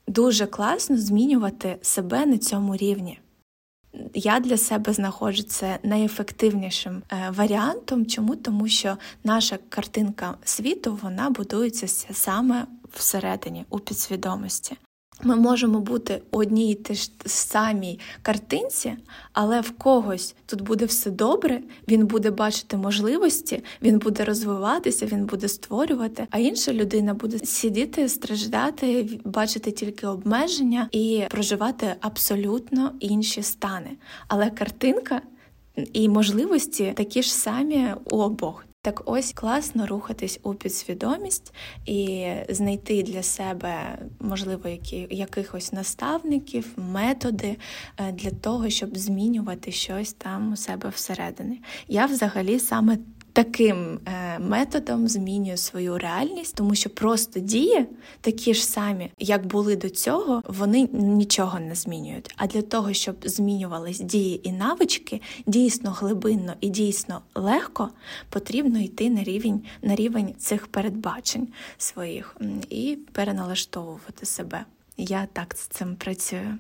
дуже 0.08 0.46
класно 0.46 0.98
змінювати 0.98 1.78
себе 1.82 2.26
на 2.26 2.38
цьому 2.38 2.76
рівні. 2.76 3.20
Я 4.14 4.40
для 4.40 4.58
себе 4.58 4.94
знаходжу 4.94 5.44
це 5.44 5.80
найефективнішим 5.84 7.04
е, 7.12 7.30
варіантом. 7.36 8.06
Чому? 8.06 8.36
Тому 8.36 8.68
що 8.68 8.98
наша 9.24 9.58
картинка 9.70 10.36
світу 10.44 11.00
вона 11.04 11.30
будується 11.30 11.88
саме 12.14 12.66
всередині 12.94 13.66
у 13.70 13.80
підсвідомості. 13.80 14.78
Ми 15.24 15.36
можемо 15.36 15.80
бути 15.80 16.22
одній 16.32 16.72
і 16.90 16.94
ж 16.96 17.12
самій 17.26 18.00
картинці, 18.22 18.94
але 19.34 19.62
в 19.62 19.72
когось 19.72 20.36
тут 20.46 20.62
буде 20.62 20.86
все 20.86 21.12
добре, 21.12 21.62
він 21.88 22.06
буде 22.06 22.32
бачити 22.32 22.78
можливості, 22.78 23.64
він 23.82 24.00
буде 24.00 24.26
розвиватися, 24.26 25.06
він 25.06 25.26
буде 25.26 25.48
створювати, 25.48 26.28
а 26.32 26.38
інша 26.38 26.74
людина 26.74 27.14
буде 27.14 27.40
сидіти, 27.40 28.10
страждати, 28.10 29.20
бачити 29.26 29.72
тільки 29.72 30.08
обмеження 30.08 30.90
і 30.92 31.24
проживати 31.30 31.96
абсолютно 32.02 32.92
інші 33.00 33.44
стани. 33.44 33.90
Але 34.28 34.50
картинка 34.50 35.22
і 35.94 36.10
можливості 36.10 36.94
такі 36.96 37.24
ж 37.24 37.34
самі 37.34 37.88
у 38.12 38.18
обох. 38.18 38.67
Так 38.88 39.02
ось 39.06 39.34
класно 39.34 39.88
рухатись 39.88 40.40
у 40.44 40.54
підсвідомість 40.54 41.54
і 41.86 42.28
знайти 42.50 43.04
для 43.04 43.24
себе, 43.24 43.98
можливо, 44.20 44.70
які, 44.70 45.08
якихось 45.12 45.74
наставників, 45.74 46.74
методи 46.78 47.58
е, 47.98 48.12
для 48.12 48.32
того, 48.32 48.70
щоб 48.70 48.98
змінювати 48.98 49.72
щось 49.72 50.14
там 50.14 50.54
у 50.54 50.56
себе 50.56 50.90
всередині. 50.90 51.62
Я 51.88 52.06
взагалі 52.06 52.60
саме 52.60 52.98
таким 53.38 54.00
е, 54.06 54.40
методом 54.40 55.08
змінює 55.08 55.58
свою 55.58 55.98
реальність, 55.98 56.56
тому 56.56 56.76
що 56.76 56.90
просто 56.90 57.40
дії 57.40 57.86
такі 58.22 58.54
ж 58.54 58.66
самі, 58.66 59.12
як 59.20 59.46
були 59.46 59.76
до 59.76 59.90
цього, 59.90 60.44
вони 60.48 60.90
нічого 60.94 61.60
не 61.60 61.76
змінюють. 61.76 62.34
А 62.38 62.48
для 62.48 62.62
того, 62.62 62.94
щоб 62.94 63.16
змінювались 63.24 64.00
дії 64.00 64.48
і 64.48 64.52
навички, 64.52 65.22
дійсно 65.48 65.92
глибинно 65.92 66.54
і 66.62 66.70
дійсно 66.70 67.22
легко, 67.36 67.90
потрібно 68.30 68.80
йти 68.80 69.10
на 69.10 69.24
рівень 69.24 69.62
на 69.82 69.96
рівень 69.96 70.34
цих 70.38 70.68
передбачень 70.68 71.48
своїх 71.78 72.38
і 72.70 72.98
переналаштовувати 73.12 74.26
себе. 74.26 74.66
Я 74.98 75.28
так 75.34 75.56
з 75.58 75.68
цим 75.68 75.96
працюю. 75.96 76.58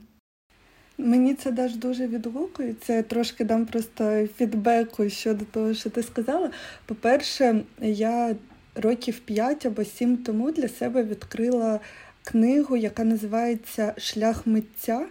Мені 0.97 1.33
це 1.33 1.51
теж 1.51 1.75
дуже 1.75 2.07
відгукується. 2.07 2.93
Я 2.93 3.03
трошки 3.03 3.43
дам 3.43 3.65
просто 3.65 4.27
фідбеку 4.37 5.09
щодо 5.09 5.45
того, 5.45 5.73
що 5.73 5.89
ти 5.89 6.03
сказала. 6.03 6.51
По-перше, 6.85 7.61
я 7.81 8.35
років 8.75 9.19
5 9.19 9.65
або 9.65 9.83
7 9.83 10.17
тому 10.17 10.51
для 10.51 10.67
себе 10.67 11.03
відкрила 11.03 11.79
книгу, 12.23 12.77
яка 12.77 13.03
називається 13.03 13.93
Шлях 13.97 14.47
митця. 14.47 15.05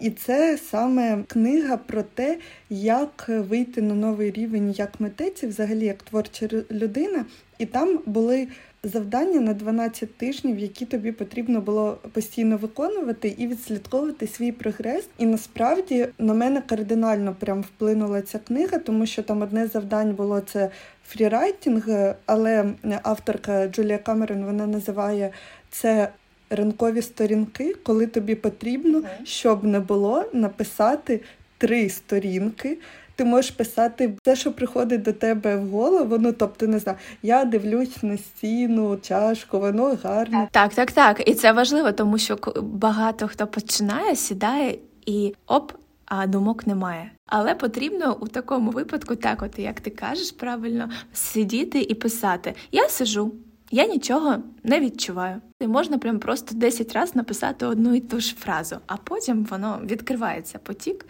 І 0.00 0.10
це 0.10 0.58
саме 0.58 1.24
книга 1.26 1.76
про 1.76 2.02
те, 2.02 2.38
як 2.70 3.24
вийти 3.28 3.82
на 3.82 3.94
новий 3.94 4.30
рівень 4.30 4.70
як 4.70 5.00
митець, 5.00 5.42
і 5.42 5.46
взагалі 5.46 5.84
як 5.84 6.02
творча 6.02 6.48
людина. 6.70 7.24
І 7.58 7.66
там 7.66 8.00
були 8.06 8.48
завдання 8.84 9.40
на 9.40 9.54
12 9.54 10.16
тижнів, 10.16 10.58
які 10.58 10.86
тобі 10.86 11.12
потрібно 11.12 11.60
було 11.60 11.98
постійно 12.12 12.56
виконувати 12.56 13.34
і 13.38 13.46
відслідковувати 13.46 14.26
свій 14.26 14.52
прогрес. 14.52 15.08
І 15.18 15.26
насправді 15.26 16.06
на 16.18 16.34
мене 16.34 16.60
кардинально 16.60 17.36
прям 17.40 17.62
вплинула 17.62 18.22
ця 18.22 18.38
книга, 18.38 18.78
тому 18.78 19.06
що 19.06 19.22
там 19.22 19.42
одне 19.42 19.66
завдання 19.66 20.12
було 20.12 20.40
це 20.40 20.70
фрірайтінг, 21.06 22.14
але 22.26 22.74
авторка 23.02 23.68
Джулія 23.68 23.98
Камерон 23.98 24.44
вона 24.44 24.66
називає 24.66 25.30
це. 25.70 26.08
Ранкові 26.50 27.02
сторінки, 27.02 27.74
коли 27.82 28.06
тобі 28.06 28.34
потрібно, 28.34 29.02
щоб 29.24 29.64
не 29.64 29.80
було, 29.80 30.24
написати 30.32 31.20
три 31.58 31.88
сторінки 31.88 32.78
ти 33.16 33.24
можеш 33.24 33.50
писати 33.50 34.16
те, 34.22 34.36
що 34.36 34.52
приходить 34.52 35.02
до 35.02 35.12
тебе 35.12 35.56
в 35.56 35.68
голову. 35.68 36.18
Ну 36.18 36.32
тобто, 36.32 36.66
не 36.66 36.78
знаю, 36.78 36.98
я 37.22 37.44
дивлюсь 37.44 38.02
на 38.02 38.16
стіну, 38.16 38.96
чашку, 39.02 39.60
воно 39.60 39.98
гарне. 40.02 40.48
Так, 40.52 40.74
так, 40.74 40.92
так. 40.92 41.28
І 41.28 41.34
це 41.34 41.52
важливо, 41.52 41.92
тому 41.92 42.18
що 42.18 42.38
багато 42.62 43.28
хто 43.28 43.46
починає, 43.46 44.16
сідає 44.16 44.78
і 45.06 45.34
оп. 45.46 45.72
а 46.06 46.26
думок 46.26 46.66
немає. 46.66 47.10
Але 47.26 47.54
потрібно 47.54 48.16
у 48.20 48.28
такому 48.28 48.70
випадку, 48.70 49.16
так 49.16 49.42
от 49.42 49.58
як 49.58 49.80
ти 49.80 49.90
кажеш 49.90 50.32
правильно, 50.32 50.88
сидіти 51.12 51.80
і 51.80 51.94
писати: 51.94 52.54
Я 52.72 52.88
сижу, 52.88 53.34
я 53.70 53.86
нічого 53.86 54.36
не 54.64 54.80
відчуваю. 54.80 55.40
І 55.60 55.66
можна 55.66 55.98
прям 55.98 56.18
просто 56.18 56.54
10 56.54 56.92
разів 56.92 57.16
написати 57.16 57.66
одну 57.66 57.94
і 57.94 58.00
ту 58.00 58.20
ж 58.20 58.34
фразу, 58.38 58.76
а 58.86 58.96
потім 58.96 59.44
воно 59.44 59.80
відкривається 59.84 60.58
потік. 60.58 61.06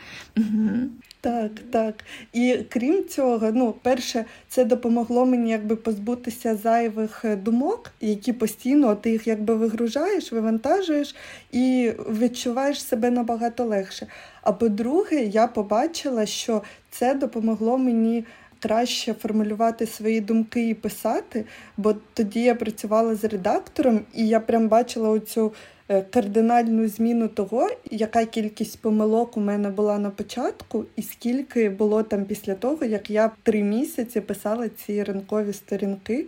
Так, 1.20 1.50
так. 1.70 1.94
І 2.32 2.58
крім 2.68 3.08
цього, 3.08 3.50
ну, 3.52 3.74
перше, 3.82 4.24
це 4.48 4.64
допомогло 4.64 5.26
мені 5.26 5.50
якби 5.50 5.76
позбутися 5.76 6.56
зайвих 6.56 7.24
е, 7.24 7.36
думок, 7.36 7.90
які 8.00 8.32
постійно 8.32 8.94
ти 8.94 9.10
їх 9.10 9.26
якби 9.26 9.54
вигружаєш, 9.54 10.32
вивантажуєш 10.32 11.14
і 11.52 11.92
відчуваєш 12.08 12.82
себе 12.82 13.10
набагато 13.10 13.64
легше. 13.64 14.06
А 14.42 14.52
по-друге, 14.52 15.24
я 15.24 15.46
побачила, 15.46 16.26
що 16.26 16.62
це 16.90 17.14
допомогло 17.14 17.78
мені 17.78 18.24
краще 18.64 19.14
формулювати 19.14 19.86
свої 19.86 20.20
думки 20.20 20.68
і 20.68 20.74
писати, 20.74 21.44
бо 21.76 21.94
тоді 22.14 22.42
я 22.42 22.54
працювала 22.54 23.14
з 23.14 23.24
редактором, 23.24 24.00
і 24.14 24.28
я 24.28 24.40
прям 24.40 24.68
бачила 24.68 25.08
оцю 25.08 25.52
е, 25.88 26.02
кардинальну 26.02 26.88
зміну 26.88 27.28
того, 27.28 27.68
яка 27.90 28.24
кількість 28.24 28.80
помилок 28.80 29.36
у 29.36 29.40
мене 29.40 29.70
була 29.70 29.98
на 29.98 30.10
початку, 30.10 30.84
і 30.96 31.02
скільки 31.02 31.68
було 31.68 32.02
там 32.02 32.24
після 32.24 32.54
того, 32.54 32.84
як 32.84 33.10
я 33.10 33.30
три 33.42 33.62
місяці 33.62 34.20
писала 34.20 34.68
ці 34.68 35.02
ранкові 35.02 35.52
сторінки. 35.52 36.26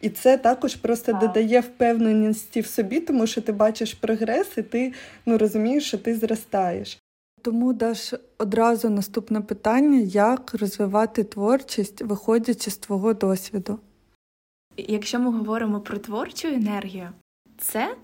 І 0.00 0.08
це 0.08 0.36
також 0.36 0.74
просто 0.74 1.12
а. 1.14 1.20
додає 1.20 1.60
впевненості 1.60 2.60
в 2.60 2.66
собі, 2.66 3.00
тому 3.00 3.26
що 3.26 3.40
ти 3.40 3.52
бачиш 3.52 3.94
прогрес, 3.94 4.58
і 4.58 4.62
ти 4.62 4.92
ну 5.26 5.38
розумієш, 5.38 5.84
що 5.84 5.98
ти 5.98 6.14
зростаєш. 6.14 7.03
Тому 7.44 7.72
даш 7.72 8.14
одразу 8.38 8.90
наступне 8.90 9.40
питання: 9.40 9.98
як 9.98 10.54
розвивати 10.54 11.24
творчість, 11.24 12.02
виходячи 12.02 12.70
з 12.70 12.76
твого 12.76 13.14
досвіду? 13.14 13.78
Якщо 14.76 15.18
ми 15.18 15.32
говоримо 15.32 15.80
про 15.80 15.98
творчу 15.98 16.48
енергію, 16.48 17.08
це 17.58 17.96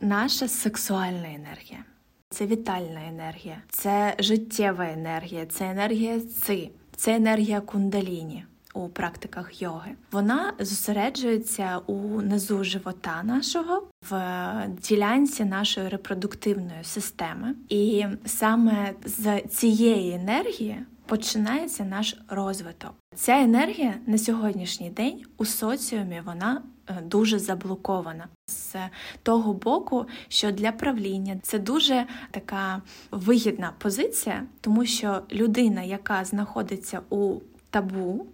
наша 0.00 0.48
сексуальна 0.48 1.34
енергія, 1.34 1.84
це 2.30 2.46
вітальна 2.46 3.08
енергія, 3.08 3.62
це 3.70 4.14
життєва 4.18 4.88
енергія, 4.88 5.46
це 5.46 5.70
енергія 5.70 6.20
ци, 6.20 6.70
це 6.96 7.16
енергія 7.16 7.60
кундаліні 7.60 8.44
у 8.78 8.88
практиках 8.88 9.62
йоги. 9.62 9.90
Вона 10.12 10.52
зосереджується 10.58 11.80
у 11.86 12.22
низу 12.22 12.64
живота 12.64 13.22
нашого 13.22 13.88
в 14.10 14.66
ділянці 14.68 15.44
нашої 15.44 15.88
репродуктивної 15.88 16.84
системи, 16.84 17.54
і 17.68 18.04
саме 18.24 18.92
з 19.04 19.40
цієї 19.40 20.14
енергії. 20.14 20.80
Починається 21.06 21.84
наш 21.84 22.16
розвиток. 22.28 22.94
Ця 23.14 23.40
енергія 23.40 23.94
на 24.06 24.18
сьогоднішній 24.18 24.90
день 24.90 25.22
у 25.36 25.44
соціумі 25.44 26.22
вона 26.24 26.62
е, 26.88 27.02
дуже 27.02 27.38
заблокована 27.38 28.28
з 28.46 28.74
того 29.22 29.52
боку, 29.52 30.06
що 30.28 30.52
для 30.52 30.72
правління 30.72 31.40
це 31.42 31.58
дуже 31.58 32.06
така 32.30 32.82
вигідна 33.10 33.72
позиція, 33.78 34.42
тому 34.60 34.86
що 34.86 35.22
людина, 35.32 35.82
яка 35.82 36.24
знаходиться 36.24 37.00
у 37.10 37.34
табу, 37.70 38.26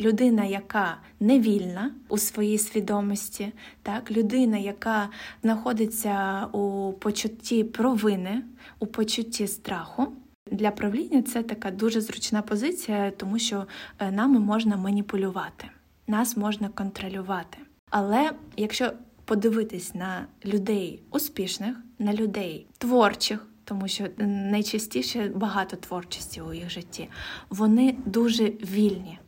Людина, 0.00 0.44
яка 0.44 0.96
невільна 1.20 1.90
у 2.08 2.18
своїй 2.18 2.58
свідомості, 2.58 3.52
так, 3.82 4.10
людина, 4.10 4.58
яка 4.58 5.08
знаходиться 5.42 6.46
у 6.52 6.92
почутті 6.92 7.64
провини, 7.64 8.42
у 8.78 8.86
почутті 8.86 9.46
страху. 9.46 10.06
Для 10.50 10.70
правління 10.70 11.22
це 11.22 11.42
така 11.42 11.70
дуже 11.70 12.00
зручна 12.00 12.42
позиція, 12.42 13.10
тому 13.10 13.38
що 13.38 13.66
е, 13.98 14.10
нами 14.10 14.40
можна 14.40 14.76
маніпулювати, 14.76 15.68
нас 16.06 16.36
можна 16.36 16.68
контролювати. 16.68 17.58
Але 17.90 18.30
якщо 18.56 18.92
подивитись 19.24 19.94
на 19.94 20.26
людей 20.44 21.02
успішних, 21.10 21.76
на 21.98 22.14
людей 22.14 22.66
творчих, 22.78 23.46
тому 23.64 23.88
що 23.88 24.06
найчастіше 24.18 25.32
багато 25.34 25.76
творчості 25.76 26.40
у 26.40 26.54
їх 26.54 26.70
житті, 26.70 27.08
вони 27.50 27.96
дуже 28.06 28.44
вільні. 28.44 29.18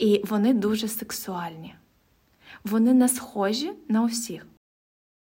І 0.00 0.24
вони 0.24 0.54
дуже 0.54 0.88
сексуальні. 0.88 1.74
Вони 2.64 2.94
не 2.94 3.08
схожі 3.08 3.72
на 3.88 4.04
усіх. 4.04 4.46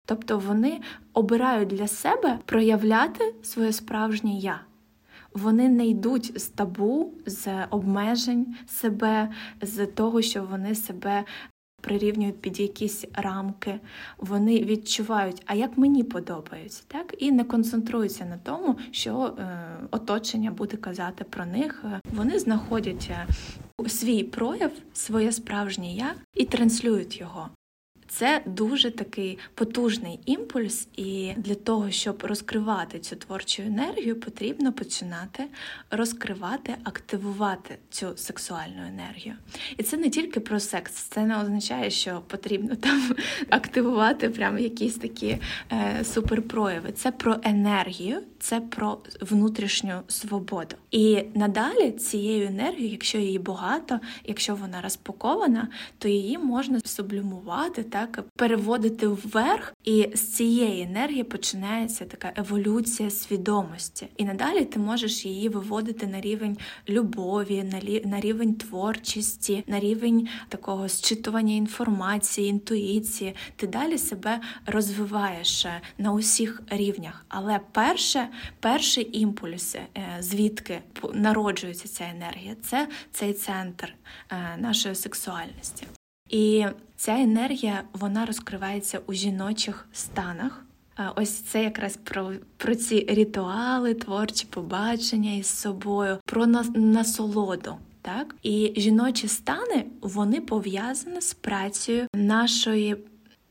Тобто 0.07 0.39
вони 0.39 0.81
обирають 1.13 1.69
для 1.69 1.89
себе 1.89 2.39
проявляти 2.45 3.35
своє 3.43 3.73
справжнє 3.73 4.39
я. 4.39 4.61
Вони 5.35 5.69
не 5.69 5.87
йдуть 5.87 6.41
з 6.41 6.47
табу, 6.47 7.13
з 7.27 7.67
обмежень 7.67 8.57
себе, 8.67 9.33
з 9.63 9.87
того, 9.87 10.23
що 10.23 10.43
вони 10.45 10.75
себе 10.75 11.25
прирівнюють 11.85 12.41
під 12.41 12.61
якісь 12.61 13.05
рамки, 13.15 13.81
вони 14.19 14.65
відчувають, 14.65 15.43
а 15.47 15.55
як 15.55 15.79
мені 15.79 16.05
подобається, 16.05 16.83
так 16.87 17.15
і 17.19 17.33
не 17.33 17.45
концентруються 17.45 18.25
на 18.25 18.39
тому, 18.39 18.77
що 18.91 19.35
е, 19.39 19.59
оточення 19.91 20.51
буде 20.51 20.77
казати 20.77 21.25
про 21.25 21.47
них. 21.47 21.85
Вони 22.13 22.39
знаходять 22.39 23.11
е, 23.11 23.27
свій 23.89 24.25
прояв, 24.25 24.73
своє 24.93 25.33
справжнє 25.33 25.95
я 25.95 26.15
і 26.35 26.45
транслюють 26.45 27.21
його. 27.21 27.49
Це 28.17 28.43
дуже 28.47 28.91
такий 28.91 29.39
потужний 29.55 30.21
імпульс, 30.27 30.89
і 30.97 31.33
для 31.37 31.55
того, 31.55 31.91
щоб 31.91 32.23
розкривати 32.25 32.99
цю 32.99 33.17
творчу 33.17 33.63
енергію, 33.63 34.21
потрібно 34.21 34.73
починати 34.73 35.45
розкривати, 35.91 36.75
активувати 36.85 37.79
цю 37.91 38.17
сексуальну 38.17 38.87
енергію. 38.89 39.35
І 39.77 39.83
це 39.83 39.97
не 39.97 40.11
тільки 40.11 40.41
про 40.41 40.61
секс, 40.61 40.93
це 40.93 41.25
не 41.25 41.43
означає, 41.43 41.91
що 41.91 42.23
потрібно 42.27 42.77
там 42.77 43.17
активувати 43.51 44.29
прямо 44.29 44.59
якісь 44.59 44.95
такі 44.95 45.39
е, 45.73 46.05
суперпрояви. 46.05 46.93
Це 46.93 47.11
про 47.11 47.37
енергію, 47.43 48.23
це 48.45 48.61
про 48.61 48.99
внутрішню 49.21 50.01
свободу. 50.09 50.77
І 50.91 51.23
надалі 51.35 51.91
цією 51.91 52.47
енергією, 52.47 52.93
якщо 52.93 53.19
її 53.19 53.39
багато, 53.39 54.01
якщо 54.25 54.55
вона 54.55 54.81
розпакована, 54.81 55.69
то 55.99 56.09
її 56.09 56.39
можна 56.39 56.81
сублюмувати 56.85 57.83
так 57.83 58.05
так 58.07 58.25
переводити 58.37 59.09
вверх, 59.09 59.75
і 59.85 60.09
з 60.15 60.21
цієї 60.21 60.83
енергії 60.83 61.25
починається 61.25 62.05
така 62.05 62.33
еволюція 62.37 63.11
свідомості. 63.11 64.09
І 64.17 64.25
надалі 64.25 64.65
ти 64.65 64.79
можеш 64.79 65.27
її 65.27 65.49
виводити 65.49 66.07
на 66.07 66.21
рівень 66.21 66.59
любові, 66.89 67.65
на 68.05 68.21
рівень 68.21 68.55
творчості, 68.55 69.65
на 69.67 69.81
рівень 69.81 70.29
такого 70.49 70.89
зчитування 70.89 71.55
інформації, 71.55 72.49
інтуїції. 72.49 73.35
Ти 73.57 73.67
далі 73.67 73.99
себе 73.99 74.41
розвиваєш 74.67 75.67
е, 75.67 75.81
на 75.99 76.13
усіх 76.13 76.63
рівнях. 76.71 77.25
Але 77.29 77.61
перше, 77.73 78.29
перший 78.61 79.19
імпульс, 79.19 79.75
е, 79.75 79.89
звідки 80.21 80.81
народжується 81.15 81.89
ця 81.89 82.05
енергія, 82.05 82.55
це 82.63 82.89
цей 83.13 83.33
центр 83.33 83.95
е, 84.31 84.57
нашої 84.59 84.95
сексуальності. 84.95 85.87
І 86.31 86.67
ця 86.97 87.13
енергія 87.13 87.83
вона 87.93 88.27
розкривається 88.27 89.01
у 89.07 89.13
жіночих 89.13 89.89
станах. 89.93 90.65
Ось 91.17 91.31
це 91.31 91.63
якраз 91.63 91.97
про 91.97 92.33
про 92.57 92.75
ці 92.75 93.07
ритуали, 93.09 93.95
творчі 93.95 94.47
побачення 94.51 95.33
із 95.33 95.47
собою, 95.47 96.19
про 96.25 96.47
насолоду. 96.47 97.77
Так? 98.03 98.35
І 98.43 98.75
жіночі 98.77 99.29
стани 99.29 99.85
вони 100.01 100.41
пов'язані 100.41 101.21
з 101.21 101.35
працею 101.35 102.07
нашої 102.15 102.97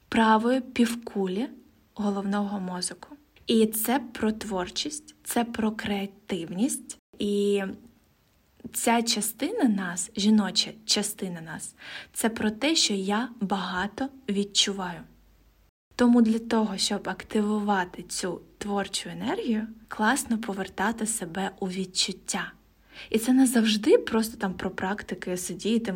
правої 0.09 0.61
півкулі 0.61 1.47
головного 1.95 2.59
мозку. 2.59 3.12
І 3.47 3.65
це 3.65 3.99
про 3.99 4.31
творчість, 4.31 5.15
це 5.23 5.43
про 5.43 5.71
креативність. 5.71 6.97
І 7.19 7.63
ця 8.73 9.01
частина 9.01 9.63
нас, 9.63 10.11
жіноча 10.15 10.71
частина 10.85 11.41
нас, 11.41 11.75
це 12.13 12.29
про 12.29 12.51
те, 12.51 12.75
що 12.75 12.93
я 12.93 13.29
багато 13.41 14.09
відчуваю. 14.29 14.99
Тому 15.95 16.21
для 16.21 16.39
того, 16.39 16.77
щоб 16.77 17.09
активувати 17.09 18.03
цю 18.03 18.41
творчу 18.57 19.09
енергію, 19.09 19.67
класно 19.87 20.37
повертати 20.37 21.05
себе 21.05 21.51
у 21.59 21.67
відчуття. 21.67 22.51
І 23.09 23.19
це 23.19 23.33
не 23.33 23.47
завжди 23.47 23.97
просто 23.97 24.37
там 24.37 24.53
про 24.53 24.71
практики 24.71 25.37
сидіти, 25.37 25.93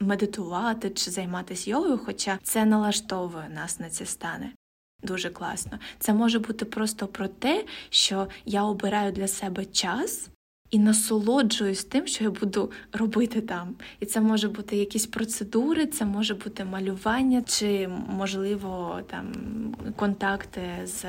медитувати 0.00 0.90
чи 0.90 1.10
займатися 1.10 1.70
йогою, 1.70 1.98
хоча 1.98 2.38
це 2.42 2.64
налаштовує 2.64 3.48
нас 3.48 3.80
на 3.80 3.90
ці 3.90 4.04
стани. 4.04 4.52
Дуже 5.04 5.30
класно. 5.30 5.78
Це 5.98 6.14
може 6.14 6.38
бути 6.38 6.64
просто 6.64 7.06
про 7.06 7.28
те, 7.28 7.64
що 7.90 8.28
я 8.44 8.64
обираю 8.64 9.12
для 9.12 9.28
себе 9.28 9.64
час 9.64 10.30
і 10.70 10.78
насолоджуюсь 10.78 11.84
тим, 11.84 12.06
що 12.06 12.24
я 12.24 12.30
буду 12.30 12.70
робити 12.92 13.40
там. 13.40 13.74
І 14.00 14.06
це 14.06 14.20
може 14.20 14.48
бути 14.48 14.76
якісь 14.76 15.06
процедури, 15.06 15.86
це 15.86 16.04
може 16.04 16.34
бути 16.34 16.64
малювання, 16.64 17.42
чи, 17.42 17.88
можливо, 18.08 19.00
там 19.10 19.32
контакти 19.96 20.62
з 20.84 21.04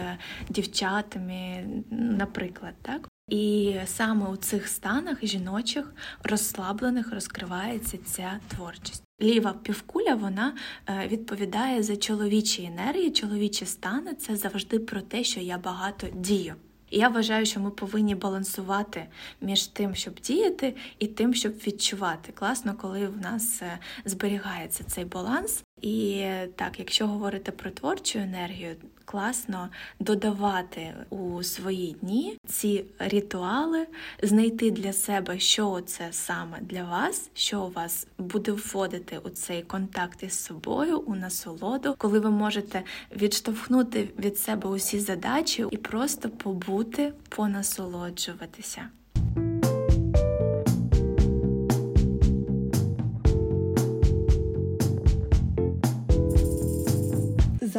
дівчатами, 0.50 1.66
наприклад, 1.92 2.74
так. 2.82 3.10
І 3.30 3.76
саме 3.86 4.30
у 4.30 4.36
цих 4.36 4.68
станах 4.68 5.26
жіночих 5.26 5.94
розслаблених 6.24 7.14
розкривається 7.14 7.98
ця 8.06 8.40
творчість. 8.48 9.04
Ліва 9.22 9.54
півкуля 9.54 10.16
вона 10.16 10.54
е, 10.90 11.08
відповідає 11.08 11.84
за 11.84 11.98
чоловічі 11.98 12.64
енергії, 12.64 13.12
чоловічі 13.12 13.66
стани 13.66 14.14
це 14.14 14.36
завжди 14.36 14.80
про 14.80 15.02
те, 15.02 15.24
що 15.24 15.40
я 15.40 15.58
багато 15.58 16.08
дію. 16.14 16.56
Я 16.92 17.10
вважаю, 17.10 17.46
що 17.46 17.60
ми 17.60 17.72
повинні 17.72 18.16
балансувати 18.16 19.06
між 19.42 19.68
тим, 19.68 19.96
щоб 19.96 20.14
діяти, 20.20 20.76
і 21.00 21.08
тим, 21.08 21.34
щоб 21.34 21.54
відчувати. 21.68 22.32
Класно, 22.32 22.76
коли 22.82 23.08
в 23.08 23.18
нас 23.18 23.62
е, 23.62 23.80
зберігається 24.06 24.84
цей 24.84 25.06
баланс. 25.06 25.64
І 25.86 26.26
так, 26.56 26.80
якщо 26.80 27.08
говорити 27.08 27.52
про 27.52 27.72
творчу 27.72 28.20
енергію, 28.20 28.76
класно 29.06 29.70
додавати 30.00 30.94
у 31.10 31.44
свої 31.44 31.96
дні 32.02 32.38
ці 32.48 32.86
ритуали, 33.00 33.88
знайти 34.24 34.72
для 34.72 34.94
себе, 34.94 35.40
що 35.40 35.82
це 35.86 36.08
саме 36.12 36.58
для 36.62 36.84
вас, 36.84 37.30
що 37.34 37.62
у 37.62 37.70
вас 37.70 38.08
буде 38.18 38.52
вводити 38.52 39.20
у 39.24 39.30
цей 39.30 39.62
контакт 39.62 40.24
із 40.24 40.40
собою, 40.40 41.00
у 41.00 41.16
насолоду, 41.16 41.96
коли 41.98 42.20
ви 42.20 42.32
можете 42.32 42.84
відштовхнути 43.16 44.10
від 44.20 44.40
себе 44.40 44.70
усі 44.70 45.00
задачі 45.00 45.66
і 45.72 45.78
просто 45.78 46.30
побути, 46.30 47.14
понасолоджуватися. 47.30 48.90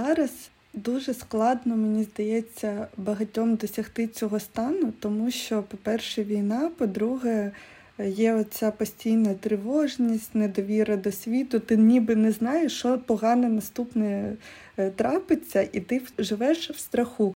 Зараз 0.07 0.51
дуже 0.75 1.15
складно, 1.15 1.77
мені 1.77 2.05
здається, 2.05 2.87
багатьом 2.97 3.55
досягти 3.55 4.07
цього 4.07 4.41
стану, 4.41 4.93
тому 5.01 5.31
що, 5.31 5.63
по-перше, 5.63 6.25
війна, 6.25 6.71
по-друге, 6.79 7.53
є 7.99 8.35
оця 8.35 8.71
постійна 8.71 9.35
тривожність, 9.35 10.35
недовіра 10.35 10.97
до 10.97 11.13
світу. 11.13 11.61
Ти 11.61 11.77
ніби 11.77 12.17
не 12.17 12.33
знаєш, 12.33 12.79
що 12.79 12.99
погане 12.99 13.49
наступне 13.49 14.37
е, 14.77 14.91
трапиться, 14.91 15.69
і 15.73 15.81
ти 15.81 16.03
живеш 16.19 16.71
в 16.71 16.79
страху. 16.79 17.35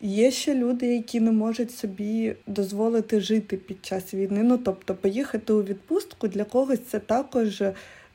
Є 0.00 0.30
ще 0.30 0.54
люди, 0.54 0.86
які 0.86 1.20
не 1.20 1.32
можуть 1.32 1.70
собі 1.70 2.36
дозволити 2.46 3.20
жити 3.20 3.56
під 3.56 3.84
час 3.84 4.14
війни. 4.14 4.42
Ну 4.42 4.58
тобто, 4.58 4.94
поїхати 4.94 5.52
у 5.52 5.62
відпустку 5.62 6.28
для 6.28 6.44
когось 6.44 6.84
це 6.86 6.98
також 6.98 7.62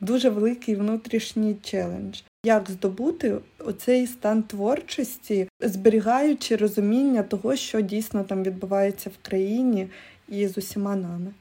дуже 0.01 0.29
великий 0.29 0.75
внутрішній 0.75 1.55
челендж 1.63 2.21
як 2.45 2.71
здобути 2.71 3.35
оцей 3.59 4.07
стан 4.07 4.43
творчості, 4.43 5.49
зберігаючи 5.61 6.55
розуміння 6.55 7.23
того, 7.23 7.55
що 7.55 7.81
дійсно 7.81 8.23
там 8.23 8.43
відбувається 8.43 9.09
в 9.09 9.27
країні 9.27 9.87
і 10.29 10.47
з 10.47 10.57
усіма 10.57 10.95
нами. 10.95 11.31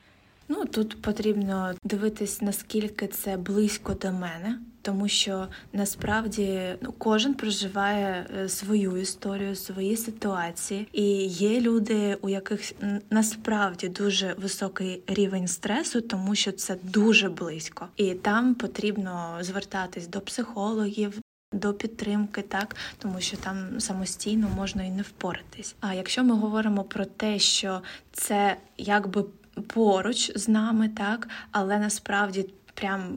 Ну 0.48 0.64
тут 0.64 1.02
потрібно 1.02 1.74
дивитись, 1.84 2.42
наскільки 2.42 3.06
це 3.06 3.36
близько 3.36 3.94
до 3.94 4.12
мене, 4.12 4.58
тому 4.82 5.08
що 5.08 5.46
насправді 5.72 6.76
ну, 6.80 6.94
кожен 6.98 7.34
проживає 7.34 8.26
е, 8.38 8.48
свою 8.48 8.96
історію, 8.96 9.56
свої 9.56 9.96
ситуації, 9.96 10.88
і 10.92 11.04
є 11.26 11.60
люди, 11.60 12.18
у 12.20 12.28
яких 12.28 12.72
насправді 13.10 13.88
дуже 13.88 14.34
високий 14.38 15.02
рівень 15.06 15.48
стресу, 15.48 16.00
тому 16.00 16.34
що 16.34 16.52
це 16.52 16.76
дуже 16.82 17.28
близько, 17.28 17.88
і 17.96 18.14
там 18.14 18.54
потрібно 18.54 19.38
звертатись 19.40 20.08
до 20.08 20.20
психологів. 20.20 21.20
До 21.52 21.74
підтримки, 21.74 22.42
так 22.42 22.76
тому 22.98 23.20
що 23.20 23.36
там 23.36 23.80
самостійно 23.80 24.48
можна 24.56 24.84
і 24.84 24.90
не 24.90 25.02
впоратись. 25.02 25.76
А 25.80 25.94
якщо 25.94 26.24
ми 26.24 26.34
говоримо 26.34 26.84
про 26.84 27.04
те, 27.04 27.38
що 27.38 27.82
це 28.12 28.56
якби 28.78 29.24
поруч 29.66 30.32
з 30.36 30.48
нами, 30.48 30.88
так, 30.88 31.28
але 31.50 31.78
насправді. 31.78 32.50
Прям 32.76 33.16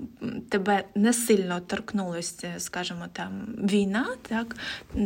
тебе 0.50 0.84
не 0.95 1.13
сильно 1.13 1.60
торкнулася, 1.60 2.54
скажімо, 2.58 3.06
там 3.13 3.32
війна, 3.58 4.08
так 4.21 4.56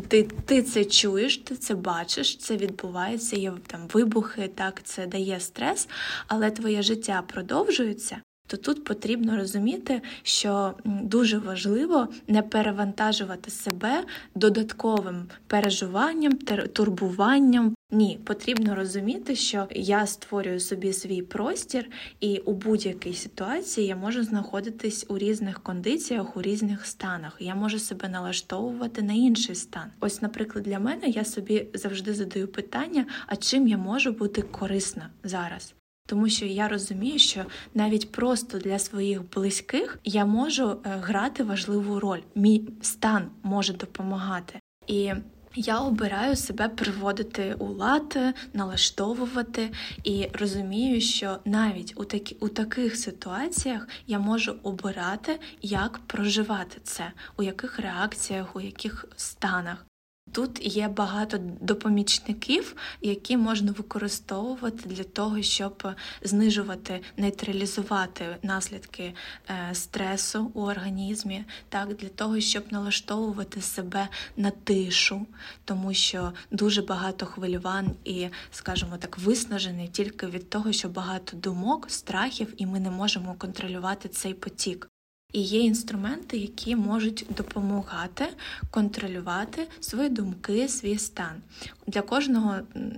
ти 0.07 0.23
ти 0.23 0.63
це 0.63 0.85
чуєш, 0.85 1.37
ти 1.37 1.55
це 1.55 1.75
бачиш, 1.75 2.37
це 2.37 2.57
відбувається, 2.57 3.35
є 3.35 3.53
там 3.67 3.87
вибухи, 3.93 4.47
так 4.55 4.83
це 4.83 5.07
дає 5.07 5.39
стрес, 5.39 5.89
але 6.27 6.51
твоє 6.51 6.81
життя 6.81 7.23
продовжується. 7.27 8.17
То 8.51 8.57
тут 8.57 8.83
потрібно 8.83 9.37
розуміти, 9.37 10.01
що 10.23 10.73
дуже 10.85 11.37
важливо 11.37 12.07
не 12.27 12.41
перевантажувати 12.41 13.51
себе 13.51 14.03
додатковим 14.35 15.27
переживанням, 15.47 16.33
турбуванням, 16.73 17.75
ні, 17.91 18.19
потрібно 18.23 18.75
розуміти, 18.75 19.35
що 19.35 19.67
я 19.71 20.05
створюю 20.05 20.59
собі 20.59 20.93
свій 20.93 21.21
простір, 21.21 21.89
і 22.19 22.37
у 22.37 22.53
будь-якій 22.53 23.13
ситуації 23.13 23.87
я 23.87 23.95
можу 23.95 24.23
знаходитись 24.23 25.05
у 25.09 25.17
різних 25.17 25.59
кондиціях, 25.63 26.37
у 26.37 26.41
різних 26.41 26.85
станах. 26.85 27.37
Я 27.39 27.55
можу 27.55 27.79
себе 27.79 28.09
налаштовувати 28.09 29.01
на 29.01 29.13
інший 29.13 29.55
стан. 29.55 29.91
Ось, 29.99 30.21
наприклад, 30.21 30.63
для 30.63 30.79
мене 30.79 31.07
я 31.07 31.25
собі 31.25 31.67
завжди 31.73 32.13
задаю 32.13 32.47
питання: 32.47 33.05
а 33.27 33.35
чим 33.35 33.67
я 33.67 33.77
можу 33.77 34.11
бути 34.11 34.41
корисна 34.41 35.09
зараз? 35.23 35.73
Тому 36.11 36.29
що 36.29 36.45
я 36.45 36.67
розумію, 36.67 37.19
що 37.19 37.45
навіть 37.73 38.11
просто 38.11 38.57
для 38.57 38.79
своїх 38.79 39.29
близьких 39.29 39.99
я 40.03 40.25
можу 40.25 40.69
е, 40.69 40.77
грати 40.83 41.43
важливу 41.43 41.99
роль. 41.99 42.19
Мій 42.35 42.67
стан 42.81 43.29
може 43.43 43.73
допомагати. 43.73 44.59
І 44.87 45.11
я 45.55 45.79
обираю 45.79 46.35
себе 46.35 46.69
приводити 46.69 47.55
у 47.59 47.65
лад, 47.65 48.17
налаштовувати 48.53 49.71
і 50.03 50.27
розумію, 50.33 51.01
що 51.01 51.37
навіть 51.45 51.93
у 51.95 52.05
такі 52.05 52.37
у 52.39 52.47
таких 52.47 52.95
ситуаціях 52.95 53.87
я 54.07 54.19
можу 54.19 54.55
обирати, 54.63 55.39
як 55.61 55.99
проживати 56.07 56.77
це, 56.83 57.11
у 57.37 57.43
яких 57.43 57.79
реакціях, 57.79 58.55
у 58.55 58.61
яких 58.61 59.05
станах. 59.15 59.85
Тут 60.31 60.75
є 60.75 60.87
багато 60.87 61.37
допомічників, 61.61 62.75
які 63.01 63.37
можна 63.37 63.71
використовувати 63.71 64.89
для 64.89 65.03
того, 65.03 65.41
щоб 65.41 65.87
знижувати, 66.21 67.01
нейтралізувати 67.17 68.37
наслідки 68.43 69.13
е, 69.49 69.75
стресу 69.75 70.51
у 70.53 70.61
організмі, 70.61 71.45
так 71.69 71.95
для 71.95 72.09
того, 72.09 72.39
щоб 72.39 72.63
налаштовувати 72.71 73.61
себе 73.61 74.07
на 74.37 74.51
тишу, 74.51 75.27
тому 75.65 75.93
що 75.93 76.33
дуже 76.51 76.81
багато 76.81 77.25
хвилювань 77.25 77.91
і, 78.03 78.27
скажімо 78.51 78.97
так, 78.97 79.17
виснажений 79.17 79.87
тільки 79.87 80.27
від 80.27 80.49
того, 80.49 80.71
що 80.71 80.89
багато 80.89 81.37
думок, 81.37 81.85
страхів, 81.89 82.53
і 82.57 82.65
ми 82.65 82.79
не 82.79 82.91
можемо 82.91 83.35
контролювати 83.37 84.09
цей 84.09 84.33
потік. 84.33 84.91
І 85.31 85.41
є 85.41 85.59
інструменти, 85.59 86.37
які 86.37 86.75
можуть 86.75 87.25
допомагати 87.37 88.25
контролювати 88.71 89.67
свої 89.79 90.09
думки, 90.09 90.67
свій 90.67 90.97
стан. 90.97 91.41
Для 91.87 92.01
кожного 92.01 92.55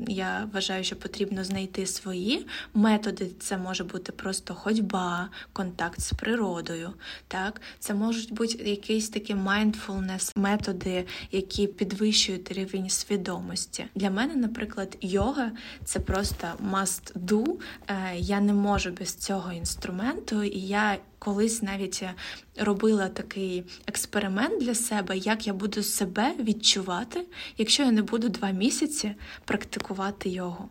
я 0.08 0.50
вважаю, 0.54 0.84
що 0.84 0.96
потрібно 0.96 1.44
знайти 1.44 1.86
свої 1.86 2.48
методи. 2.74 3.32
Це 3.40 3.58
може 3.58 3.84
бути 3.84 4.12
просто 4.12 4.56
ходьба, 4.56 5.30
контакт 5.54 6.00
з 6.00 6.14
природою. 6.14 6.94
Так, 7.28 7.62
Це 7.80 7.94
можуть 7.94 8.34
бути 8.34 8.70
якісь 8.70 9.10
такі 9.10 9.36
mindfulness 9.36 10.32
методи, 10.36 11.06
які 11.32 11.68
підвищують 11.68 12.52
рівень 12.52 12.90
свідомості. 12.90 13.86
Для 13.96 14.10
мене, 14.10 14.36
наприклад, 14.36 14.98
йога 15.02 15.52
це 15.86 16.00
просто 16.00 16.48
must 16.72 17.14
do. 17.16 17.60
Е, 17.88 18.16
я 18.18 18.40
не 18.40 18.54
можу 18.54 18.92
без 18.92 19.16
цього 19.16 19.52
інструменту, 19.52 20.44
і 20.44 20.60
я 20.60 20.98
колись 21.24 21.62
навіть 21.62 22.04
е, 22.04 22.14
робила 22.58 23.10
такий 23.10 23.64
експеримент 23.88 24.64
для 24.64 24.76
себе, 24.76 25.18
як 25.18 25.48
я 25.48 25.54
буду 25.54 25.84
себе 25.84 26.34
відчувати, 26.40 27.26
якщо 27.58 27.84
я 27.84 27.92
не 27.92 28.02
буду 28.02 28.30
два 28.30 28.52
місяці 28.52 29.16
практикувати 29.46 30.30
йогу. 30.30 30.70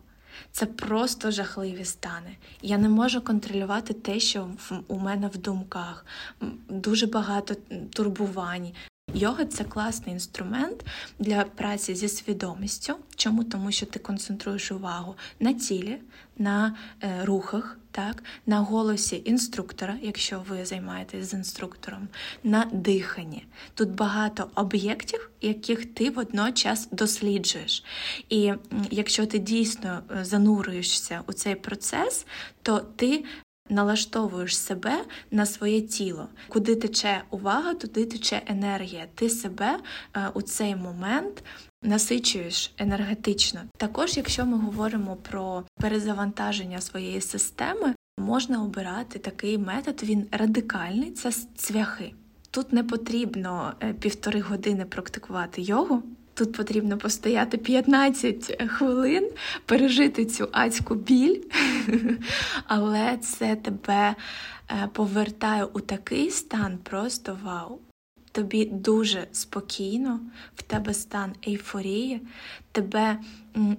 Це 0.51 0.65
просто 0.65 1.31
жахливі 1.31 1.85
стани. 1.85 2.37
Я 2.61 2.77
не 2.77 2.89
можу 2.89 3.21
контролювати 3.21 3.93
те, 3.93 4.19
що 4.19 4.49
у 4.87 4.99
мене 4.99 5.27
в 5.27 5.37
думках, 5.37 6.05
дуже 6.69 7.07
багато 7.07 7.55
турбувань. 7.93 8.71
Йога 9.13 9.45
це 9.45 9.63
класний 9.63 10.13
інструмент 10.13 10.85
для 11.19 11.43
праці 11.43 11.95
зі 11.95 12.07
свідомістю. 12.07 12.93
Чому? 13.15 13.43
Тому 13.43 13.71
що 13.71 13.85
ти 13.85 13.99
концентруєш 13.99 14.71
увагу 14.71 15.15
на 15.39 15.53
тілі, 15.53 15.97
на 16.37 16.77
е, 17.03 17.25
рухах, 17.25 17.77
так, 17.93 18.23
на 18.45 18.59
голосі 18.59 19.21
інструктора, 19.25 19.95
якщо 20.01 20.43
ви 20.49 20.65
займаєтесь 20.65 21.25
з 21.25 21.33
інструктором, 21.33 22.07
на 22.43 22.65
диханні. 22.71 23.45
Тут 23.73 23.89
багато 23.89 24.49
об'єктів, 24.55 25.29
яких 25.41 25.85
ти 25.85 26.09
водночас 26.09 26.87
досліджуєш. 26.91 27.83
І 28.29 28.53
якщо 28.91 29.25
ти 29.25 29.39
дійсно 29.39 29.99
е, 30.11 30.25
занурюєшся 30.25 31.21
у 31.27 31.33
цей 31.33 31.55
процес, 31.55 32.25
то 32.61 32.79
ти 32.79 33.23
налаштовуєш 33.69 34.57
себе 34.57 35.05
на 35.31 35.45
своє 35.45 35.81
тіло. 35.81 36.27
Куди 36.47 36.75
тече 36.75 37.23
увага, 37.29 37.73
туди 37.73 38.05
тече 38.05 38.41
енергія. 38.45 39.05
Ти 39.15 39.29
себе 39.29 39.79
е, 40.13 40.29
у 40.33 40.41
цей 40.41 40.75
момент 40.75 41.43
насичуєш 41.83 42.71
енергетично. 42.77 43.61
Також, 43.77 44.17
якщо 44.17 44.45
ми 44.45 44.57
говоримо 44.57 45.15
про 45.15 45.63
перезавантаження 45.81 46.81
своєї 46.81 47.21
системи, 47.21 47.95
можна 48.19 48.63
обирати 48.63 49.19
такий 49.19 49.57
метод, 49.57 50.03
він 50.03 50.27
радикальний 50.31 51.11
це 51.11 51.31
цвяхи. 51.55 52.13
Тут 52.51 52.73
не 52.73 52.83
потрібно 52.83 53.73
е, 53.83 53.93
півтори 53.93 54.41
години 54.41 54.85
практикувати 54.85 55.61
йогу. 55.61 56.03
Тут 56.33 56.53
потрібно 56.53 56.97
постояти 56.97 57.57
15 57.57 58.61
хвилин, 58.67 59.29
пережити 59.65 60.25
цю 60.25 60.49
адську 60.51 60.95
біль, 60.95 61.41
але 62.67 63.17
це 63.17 63.55
тебе 63.55 64.15
е, 64.69 64.89
повертає 64.93 65.65
у 65.65 65.79
такий 65.79 66.31
стан, 66.31 66.77
просто 66.83 67.37
вау. 67.43 67.79
Тобі 68.31 68.65
дуже 68.65 69.27
спокійно, 69.31 70.19
в 70.55 70.61
тебе 70.61 70.93
стан 70.93 71.33
ейфорії, 71.47 72.21
тебе 72.71 73.19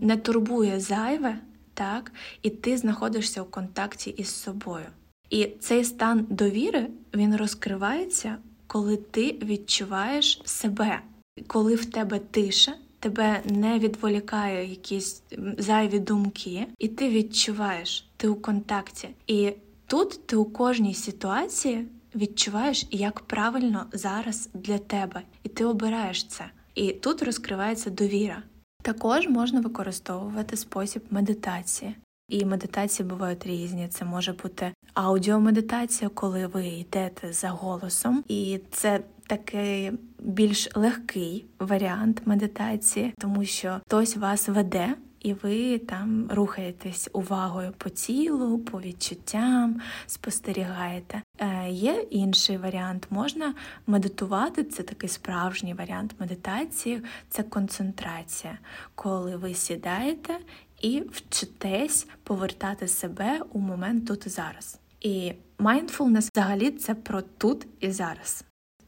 не 0.01 0.17
турбує 0.17 0.81
зайве, 0.81 1.39
так, 1.75 2.13
і 2.43 2.51
ти 2.51 2.77
знаходишся 2.77 3.43
у 3.43 3.45
контакті 3.45 4.11
із 4.11 4.29
собою. 4.29 4.87
І 5.31 5.49
цей 5.61 5.85
стан 5.85 6.27
довіри 6.31 6.87
він 7.15 7.37
розкривається, 7.37 8.37
коли 8.67 8.97
ти 8.97 9.39
відчуваєш 9.43 10.43
себе 10.45 11.01
коли 11.47 11.75
в 11.75 11.85
тебе 11.85 12.19
тиша, 12.19 12.75
тебе 13.01 13.43
не 13.45 13.79
відволікає 13.79 14.71
якісь 14.71 15.23
зайві 15.59 15.99
думки, 15.99 16.67
і 16.79 16.89
ти 16.89 17.09
відчуваєш, 17.09 18.09
ти 18.17 18.29
у 18.29 18.35
контакті. 18.35 19.09
І 19.27 19.53
тут 19.87 20.27
ти 20.27 20.37
у 20.37 20.45
кожній 20.45 20.95
ситуації 20.95 21.87
відчуваєш, 22.15 22.87
як 22.91 23.21
правильно 23.21 23.87
зараз 23.93 24.49
для 24.55 24.79
тебе, 24.79 25.23
і 25.43 25.49
ти 25.49 25.65
обираєш 25.65 26.25
це. 26.25 26.45
І 26.75 26.93
тут 26.93 27.23
розкривається 27.23 27.91
довіра. 27.91 28.43
Також 28.83 29.29
можна 29.29 29.61
використовувати 29.61 30.57
спосіб 30.57 31.03
медитації. 31.11 31.95
І 32.29 32.45
медитації 32.45 33.09
бувають 33.09 33.47
різні. 33.47 33.89
Це 33.89 34.05
може 34.05 34.33
бути 34.33 34.73
аудіомедитація, 34.95 36.11
коли 36.15 36.47
ви 36.47 36.67
йдете 36.67 37.33
за 37.33 37.49
голосом, 37.49 38.25
і 38.29 38.61
це 38.71 39.01
такий 39.27 39.93
більш 40.19 40.77
легкий 40.77 41.47
варіант 41.59 42.23
медитації, 42.25 43.15
тому 43.19 43.45
що 43.45 43.81
хтось 43.87 44.17
вас 44.17 44.49
веде. 44.49 44.95
І 45.21 45.33
ви 45.33 45.79
там 45.79 46.29
рухаєтесь 46.31 47.09
увагою 47.13 47.73
по 47.79 47.91
тілу, 47.91 48.59
по 48.59 48.81
відчуттям, 48.81 49.81
спостерігаєте. 50.07 51.23
Е, 51.39 51.71
Є 51.71 52.07
інший 52.11 52.57
варіант, 52.57 53.07
можна 53.11 53.55
медитувати, 53.87 54.65
це 54.65 54.83
такий 54.83 55.09
справжній 55.09 55.75
варіант 55.75 56.15
медитації, 56.19 57.03
це 57.31 57.43
концентрація, 57.43 58.59
коли 58.95 59.37
ви 59.37 59.55
сідаєте 59.55 60.39
і 60.81 61.03
вчитесь 61.13 62.07
повертати 62.23 62.89
себе 62.89 63.41
у 63.53 63.59
момент 63.59 64.07
тут 64.07 64.27
і 64.27 64.29
зараз. 64.29 64.79
І 65.01 65.33
mindfulness 65.59 66.29
взагалі 66.35 66.71
це 66.71 66.95
про 66.95 67.23
тут 67.23 67.67
і 67.81 67.91
зараз 67.91 68.45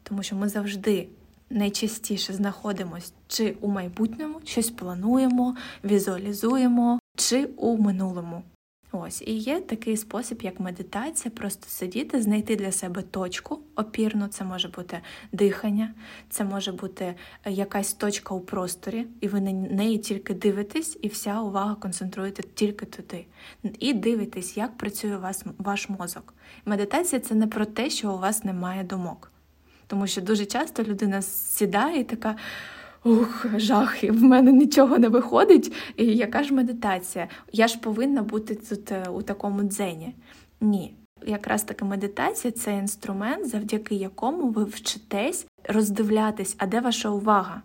тому 0.09 0.23
що 0.23 0.35
ми 0.35 0.49
завжди 0.49 1.07
найчастіше 1.49 2.33
знаходимося 2.33 3.11
чи 3.27 3.57
у 3.61 3.67
майбутньому, 3.67 4.41
щось 4.43 4.69
плануємо, 4.69 5.55
візуалізуємо, 5.83 6.99
чи 7.15 7.45
у 7.45 7.77
минулому. 7.77 8.43
Ось 8.91 9.21
і 9.21 9.33
є 9.33 9.61
такий 9.61 9.97
спосіб, 9.97 10.41
як 10.41 10.59
медитація, 10.59 11.31
просто 11.35 11.67
сидіти, 11.67 12.21
знайти 12.21 12.55
для 12.55 12.71
себе 12.71 13.01
точку 13.01 13.59
опірну. 13.75 14.27
Це 14.27 14.43
може 14.43 14.67
бути 14.67 14.99
дихання, 15.31 15.93
це 16.29 16.43
може 16.43 16.71
бути 16.71 17.15
е, 17.43 17.51
якась 17.51 17.93
точка 17.93 18.35
у 18.35 18.39
просторі, 18.39 19.05
і 19.21 19.27
ви 19.27 19.41
на 19.41 19.51
неї 19.51 19.97
тільки 19.97 20.33
дивитесь, 20.33 20.97
і 21.01 21.07
вся 21.07 21.41
увага 21.41 21.75
концентруєте 21.75 22.43
тільки 22.53 22.85
туди. 22.85 23.25
І 23.79 23.93
дивитесь, 23.93 24.57
як 24.57 24.77
працює 24.77 25.17
вас, 25.17 25.45
ваш 25.57 25.89
мозок. 25.89 26.33
Медитація 26.65 27.21
це 27.21 27.35
не 27.35 27.47
про 27.47 27.65
те, 27.65 27.89
що 27.89 28.13
у 28.13 28.19
вас 28.19 28.43
немає 28.43 28.83
думок. 28.83 29.31
Тому 29.87 30.07
що 30.07 30.21
дуже 30.21 30.45
часто 30.45 30.83
людина 30.83 31.21
сідає 31.21 31.99
і 31.99 32.03
така. 32.03 32.35
Ух, 33.03 33.45
жах, 33.55 34.03
в 34.03 34.23
мене 34.23 34.51
нічого 34.51 34.97
не 34.97 35.09
виходить. 35.09 35.73
І 35.95 36.05
яка 36.05 36.43
ж 36.43 36.53
медитація? 36.53 37.27
Я 37.51 37.67
ж 37.67 37.79
повинна 37.79 38.21
бути 38.21 38.55
тут 38.55 38.91
е, 38.91 39.05
у 39.09 39.21
такому 39.21 39.63
дзені. 39.63 40.15
Ні. 40.61 40.93
Якраз 41.25 41.63
таки 41.63 41.85
медитація 41.85 42.51
це 42.51 42.77
інструмент, 42.77 43.47
завдяки 43.47 43.95
якому 43.95 44.49
ви 44.49 44.63
вчитесь 44.63 45.47
роздивлятись, 45.69 46.55
а 46.57 46.67
де 46.67 46.79
ваша 46.79 47.09
увага. 47.09 47.61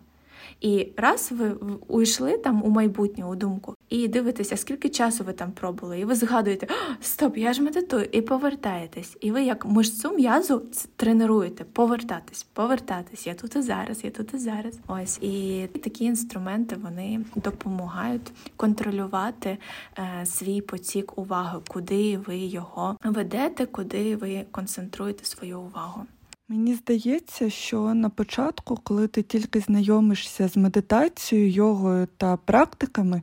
І 0.61 0.87
раз 0.97 1.31
ви 1.31 1.51
уйшли 1.87 2.37
там 2.37 2.63
у 2.63 2.69
майбутнє 2.69 3.25
у 3.25 3.35
думку, 3.35 3.75
і 3.93 4.07
дивитеся, 4.07 4.57
скільки 4.57 4.89
часу 4.89 5.23
ви 5.23 5.33
там 5.33 5.51
пробули, 5.51 5.99
і 5.99 6.05
ви 6.05 6.15
згадуєте, 6.15 6.67
стоп, 7.01 7.37
я 7.37 7.53
ж 7.53 7.61
медитую, 7.61 8.07
і 8.11 8.21
повертаєтесь. 8.21 9.17
І 9.21 9.31
ви 9.31 9.43
як 9.43 9.65
мишцю 9.65 10.11
м'язу 10.11 10.63
тренуєте, 10.95 11.63
повертатись, 11.63 12.43
повертатись. 12.43 13.27
Я 13.27 13.33
тут 13.33 13.55
і 13.55 13.61
зараз, 13.61 14.03
я 14.03 14.11
тут 14.11 14.33
і 14.33 14.37
зараз. 14.37 14.79
Ось 14.87 15.17
і 15.21 15.67
такі 15.83 16.05
інструменти 16.05 16.75
вони 16.75 17.19
допомагають 17.35 18.31
контролювати 18.55 19.57
е, 19.97 20.25
свій 20.25 20.61
потік 20.61 21.17
уваги, 21.17 21.59
куди 21.67 22.17
ви 22.17 22.37
його 22.37 22.97
ведете, 23.03 23.65
куди 23.65 24.15
ви 24.15 24.45
концентруєте 24.51 25.25
свою 25.25 25.59
увагу. 25.59 26.05
Мені 26.49 26.75
здається, 26.75 27.49
що 27.49 27.93
на 27.93 28.09
початку, 28.09 28.79
коли 28.83 29.07
ти 29.07 29.21
тільки 29.21 29.59
знайомишся 29.59 30.47
з 30.47 30.57
медитацією, 30.57 31.49
йогою 31.49 32.07
та 32.17 32.37
практиками, 32.37 33.21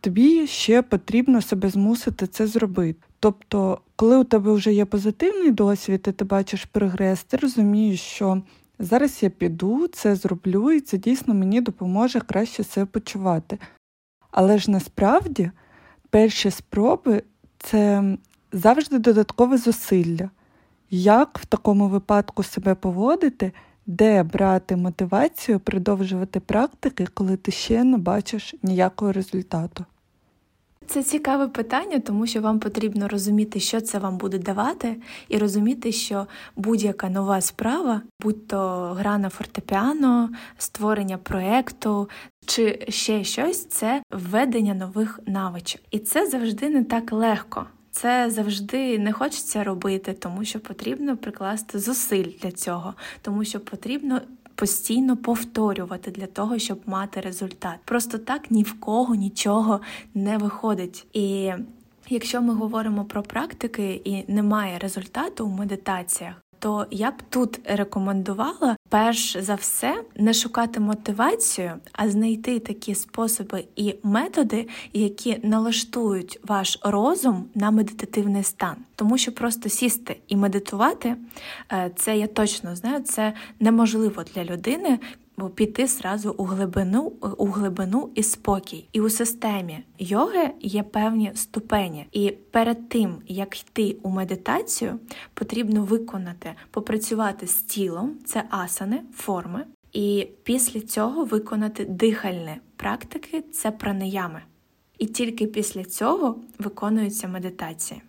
тобі 0.00 0.46
ще 0.46 0.82
потрібно 0.82 1.42
себе 1.42 1.68
змусити 1.68 2.26
це 2.26 2.46
зробити. 2.46 2.98
Тобто, 3.20 3.80
коли 3.96 4.18
у 4.18 4.24
тебе 4.24 4.52
вже 4.52 4.72
є 4.72 4.84
позитивний 4.84 5.50
досвід, 5.50 6.04
і 6.08 6.12
ти 6.12 6.24
бачиш 6.24 6.64
прогрес, 6.64 7.24
ти 7.24 7.36
розумієш, 7.36 8.00
що 8.00 8.42
зараз 8.78 9.22
я 9.22 9.30
піду, 9.30 9.86
це 9.86 10.16
зроблю, 10.16 10.70
і 10.70 10.80
це 10.80 10.98
дійсно 10.98 11.34
мені 11.34 11.60
допоможе 11.60 12.20
краще 12.20 12.64
себе 12.64 12.86
почувати. 12.86 13.58
Але 14.30 14.58
ж 14.58 14.70
насправді 14.70 15.50
перші 16.10 16.50
спроби 16.50 17.22
це 17.58 18.04
завжди 18.52 18.98
додаткове 18.98 19.58
зусилля. 19.58 20.30
Як 20.90 21.38
в 21.38 21.46
такому 21.46 21.88
випадку 21.88 22.42
себе 22.42 22.74
поводити, 22.74 23.52
де 23.90 24.22
брати 24.22 24.76
мотивацію 24.76 25.60
продовжувати 25.60 26.40
практики, 26.40 27.06
коли 27.14 27.36
ти 27.36 27.52
ще 27.52 27.84
не 27.84 27.98
бачиш 27.98 28.54
ніякого 28.62 29.12
результату? 29.12 29.84
Це 30.86 31.02
цікаве 31.02 31.48
питання, 31.48 32.00
тому 32.00 32.26
що 32.26 32.40
вам 32.40 32.58
потрібно 32.58 33.08
розуміти, 33.08 33.60
що 33.60 33.80
це 33.80 33.98
вам 33.98 34.16
буде 34.16 34.38
давати, 34.38 34.96
і 35.28 35.38
розуміти, 35.38 35.92
що 35.92 36.26
будь-яка 36.56 37.10
нова 37.10 37.40
справа, 37.40 38.02
будь 38.20 38.46
то 38.46 38.58
гра 38.98 39.18
на 39.18 39.28
фортепіано, 39.28 40.30
створення 40.58 41.18
проекту 41.18 42.08
чи 42.46 42.86
ще 42.88 43.24
щось, 43.24 43.64
це 43.66 44.02
введення 44.10 44.74
нових 44.74 45.20
навичок. 45.26 45.80
І 45.90 45.98
це 45.98 46.26
завжди 46.26 46.70
не 46.70 46.84
так 46.84 47.12
легко. 47.12 47.66
Це 47.90 48.30
завжди 48.30 48.98
не 48.98 49.12
хочеться 49.12 49.64
робити, 49.64 50.12
тому 50.12 50.44
що 50.44 50.60
потрібно 50.60 51.16
прикласти 51.16 51.78
зусиль 51.78 52.32
для 52.42 52.52
цього, 52.52 52.94
тому 53.22 53.44
що 53.44 53.60
потрібно 53.60 54.20
постійно 54.54 55.16
повторювати 55.16 56.10
для 56.10 56.26
того, 56.26 56.58
щоб 56.58 56.80
мати 56.86 57.20
результат. 57.20 57.76
Просто 57.84 58.18
так 58.18 58.50
ні 58.50 58.62
в 58.62 58.80
кого 58.80 59.14
нічого 59.14 59.80
не 60.14 60.38
виходить. 60.38 61.06
І 61.12 61.52
якщо 62.08 62.42
ми 62.42 62.54
говоримо 62.54 63.04
про 63.04 63.22
практики 63.22 64.00
і 64.04 64.32
немає 64.32 64.78
результату 64.78 65.46
у 65.46 65.48
медитаціях, 65.48 66.34
то 66.60 66.86
я 66.90 67.10
б 67.10 67.14
тут 67.30 67.60
рекомендувала 67.64 68.76
перш 68.88 69.36
за 69.36 69.54
все 69.54 70.02
не 70.16 70.34
шукати 70.34 70.80
мотивацію, 70.80 71.72
а 71.92 72.10
знайти 72.10 72.58
такі 72.58 72.94
способи 72.94 73.64
і 73.76 73.94
методи, 74.02 74.68
які 74.92 75.40
налаштують 75.42 76.40
ваш 76.42 76.78
розум 76.82 77.44
на 77.54 77.70
медитативний 77.70 78.42
стан. 78.42 78.76
Тому 78.94 79.18
що 79.18 79.32
просто 79.32 79.68
сісти 79.68 80.16
і 80.28 80.36
медитувати, 80.36 81.16
е, 81.72 81.90
це 81.96 82.18
я 82.18 82.26
точно 82.26 82.76
знаю, 82.76 83.00
це 83.00 83.32
неможливо 83.60 84.24
для 84.34 84.44
людини, 84.44 84.98
піти 85.48 85.86
зразу 85.86 86.34
у 86.38 86.44
глибину 86.44 87.12
у 87.38 87.46
глибину 87.46 88.10
і 88.14 88.22
спокій. 88.22 88.88
І 88.92 89.00
у 89.00 89.10
системі 89.10 89.78
йоги 89.98 90.50
є 90.60 90.82
певні 90.82 91.32
ступені. 91.34 92.06
І 92.12 92.30
перед 92.30 92.88
тим, 92.88 93.16
як 93.26 93.60
йти 93.60 93.96
у 94.02 94.10
медитацію, 94.10 94.98
потрібно 95.34 95.82
виконати, 95.82 96.54
попрацювати 96.70 97.46
з 97.46 97.62
тілом, 97.62 98.18
це 98.24 98.44
асани, 98.50 99.02
форми, 99.14 99.64
і 99.92 100.28
після 100.42 100.80
цього 100.80 101.24
виконати 101.24 101.84
дихальні 101.84 102.56
практики 102.76 103.44
це 103.52 103.70
пранаями. 103.70 104.42
І 104.98 105.06
тільки 105.06 105.46
після 105.46 105.84
цього 105.84 106.40
виконується 106.58 107.28
медитація. 107.28 108.00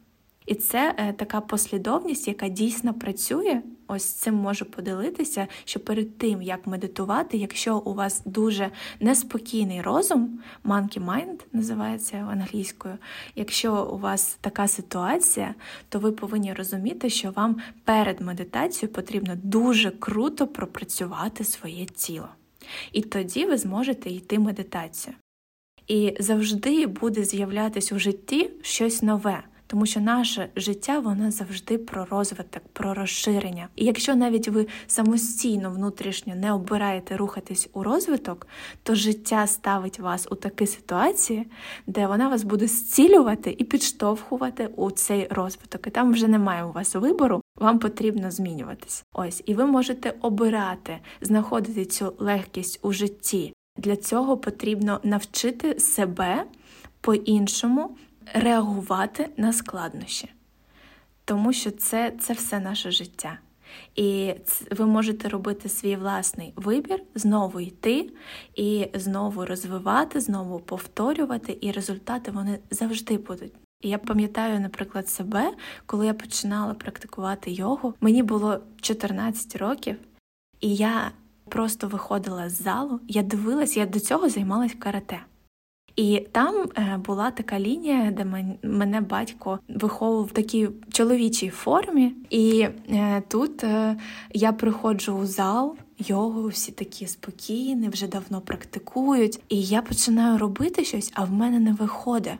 І 0.46 0.56
це 0.56 0.96
е, 0.98 1.13
така 1.13 1.41
послідовність, 1.41 2.28
яка 2.28 2.48
дійсно 2.48 2.94
працює. 2.94 3.62
Ось 3.93 4.06
цим 4.06 4.36
можу 4.36 4.65
поділитися, 4.65 5.47
що 5.65 5.80
перед 5.80 6.17
тим, 6.17 6.41
як 6.41 6.67
медитувати, 6.67 7.38
якщо 7.38 7.77
у 7.77 7.93
вас 7.93 8.21
дуже 8.25 8.69
неспокійний 8.99 9.82
розум, 9.82 10.39
monkey 10.65 11.06
mind 11.06 11.39
називається 11.54 12.17
англійською, 12.32 12.97
якщо 13.36 13.86
у 13.86 13.97
вас 13.97 14.38
така 14.41 14.67
ситуація, 14.67 15.56
то 15.89 15.99
ви 15.99 16.12
повинні 16.12 16.54
розуміти, 16.54 17.10
що 17.10 17.32
вам 17.32 17.62
перед 17.84 18.21
медитацією 18.21 18.93
потрібно 18.93 19.38
дуже 19.43 19.91
круто 19.91 20.47
пропрацювати 20.47 21.43
своє 21.43 21.86
тіло. 21.86 22.27
І 22.91 23.01
тоді 23.01 23.45
ви 23.45 23.58
зможете 23.58 24.10
йти 24.10 24.39
медитацію. 24.39 25.15
І 25.88 26.15
завжди 26.19 26.88
буде 26.88 27.23
з'являтися 27.23 27.95
у 27.95 27.99
житті 27.99 28.49
щось 28.62 29.01
нове. 29.01 29.43
Тому 29.72 29.86
що 29.86 30.00
наше 30.00 30.50
життя 30.56 31.00
воно 31.00 31.32
завжди 31.32 31.78
про 31.78 32.06
розвиток, 32.06 32.64
про 32.74 32.94
розширення. 32.94 33.68
І 33.76 33.86
якщо 33.86 34.16
навіть 34.16 34.48
ви 34.48 34.68
самостійно 34.88 35.72
внутрішньо 35.72 36.36
не 36.36 36.54
обираєте 36.54 37.18
рухатись 37.18 37.70
у 37.74 37.84
розвиток, 37.84 38.48
то 38.84 38.96
життя 38.96 39.48
ставить 39.48 40.00
вас 40.00 40.28
у 40.32 40.36
такі 40.36 40.68
ситуації, 40.68 41.48
де 41.88 42.08
вона 42.08 42.30
вас 42.30 42.44
буде 42.44 42.68
зцілювати 42.68 43.56
і 43.58 43.64
підштовхувати 43.64 44.70
у 44.76 44.92
цей 44.92 45.28
розвиток. 45.30 45.88
І 45.88 45.90
там 45.90 46.12
вже 46.14 46.28
немає 46.28 46.64
у 46.64 46.72
вас 46.72 46.96
вибору, 46.96 47.42
вам 47.56 47.80
потрібно 47.80 48.32
змінюватись. 48.32 49.04
Ось, 49.14 49.44
і 49.46 49.54
ви 49.54 49.66
можете 49.66 50.14
обирати, 50.22 50.98
знаходити 51.22 51.86
цю 51.86 52.14
легкість 52.20 52.80
у 52.82 52.92
житті. 52.92 53.54
Для 53.78 53.96
цього 53.96 54.38
потрібно 54.38 55.00
навчити 55.04 55.80
себе 55.80 56.46
по-іншому 57.02 57.98
реагувати 58.34 59.30
на 59.38 59.54
складнощі, 59.54 60.30
тому 61.26 61.54
що 61.54 61.72
це, 61.72 62.14
це 62.20 62.34
все 62.34 62.60
наше 62.60 62.92
життя. 62.92 63.40
І 63.96 64.34
ви 64.72 64.86
можете 64.86 65.30
робити 65.30 65.70
свій 65.70 65.96
власний 65.96 66.54
вибір, 66.56 67.04
знову 67.16 67.60
йти 67.60 68.10
і 68.56 68.88
знову 68.94 69.46
розвивати, 69.46 70.20
знову 70.20 70.60
повторювати, 70.60 71.58
і 71.62 71.72
результати 71.72 72.32
вони 72.32 72.60
завжди 72.72 73.18
будуть. 73.18 73.54
Я 73.84 73.98
пам'ятаю, 73.98 74.60
наприклад, 74.60 75.10
себе, 75.10 75.54
коли 75.86 76.06
я 76.06 76.14
починала 76.14 76.74
практикувати 76.74 77.52
йогу, 77.52 77.94
мені 78.02 78.24
було 78.24 78.60
14 78.82 79.56
років, 79.56 79.96
і 80.60 80.76
я 80.76 81.12
просто 81.50 81.88
виходила 81.88 82.50
з 82.50 82.62
залу, 82.62 83.00
я 83.08 83.24
дивилась, 83.24 83.78
я 83.78 83.86
до 83.86 84.00
цього 84.00 84.30
займалась 84.30 84.74
карате. 84.80 85.20
І 85.95 86.27
там 86.32 86.56
е, 86.77 86.99
була 87.06 87.32
така 87.32 87.60
лінія, 87.60 88.12
де 88.12 88.25
мене 88.63 89.01
батько 89.01 89.60
виховував 89.69 90.25
в 90.25 90.32
такій 90.32 90.69
чоловічій 90.91 91.49
формі. 91.49 92.13
І 92.30 92.67
е, 92.89 93.23
тут 93.27 93.63
е, 93.63 93.97
я 94.34 94.51
приходжу 94.51 95.12
у 95.13 95.25
зал. 95.25 95.75
Йогу 96.08 96.47
всі 96.47 96.71
такі 96.71 97.08
спокійні, 97.08 97.89
вже 97.89 98.08
давно 98.08 98.41
практикують, 98.41 99.39
і 99.49 99.63
я 99.63 99.82
починаю 99.82 100.38
робити 100.38 100.86
щось, 100.86 101.12
а 101.13 101.23
в 101.23 101.32
мене 101.32 101.60
не 101.60 101.73
виходить. 101.73 102.34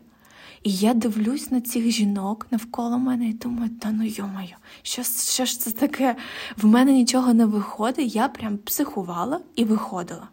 І 0.64 0.74
я 0.74 0.94
дивлюсь 0.94 1.52
на 1.52 1.62
цих 1.62 1.92
жінок 1.92 2.48
навколо 2.52 2.98
мене 2.98 3.30
і 3.30 3.34
думаю, 3.34 3.70
та 3.82 3.92
ну 3.92 4.04
йомаю, 4.04 4.56
що 4.82 5.04
що 5.04 5.46
ж 5.46 5.60
це 5.60 5.72
таке? 5.72 6.16
В 6.58 6.66
мене 6.66 6.94
нічого 6.94 7.34
не 7.34 7.46
виходить. 7.46 8.16
Я 8.16 8.28
прям 8.28 8.58
психувала 8.58 9.40
і 9.56 9.64
виходила 9.64 10.28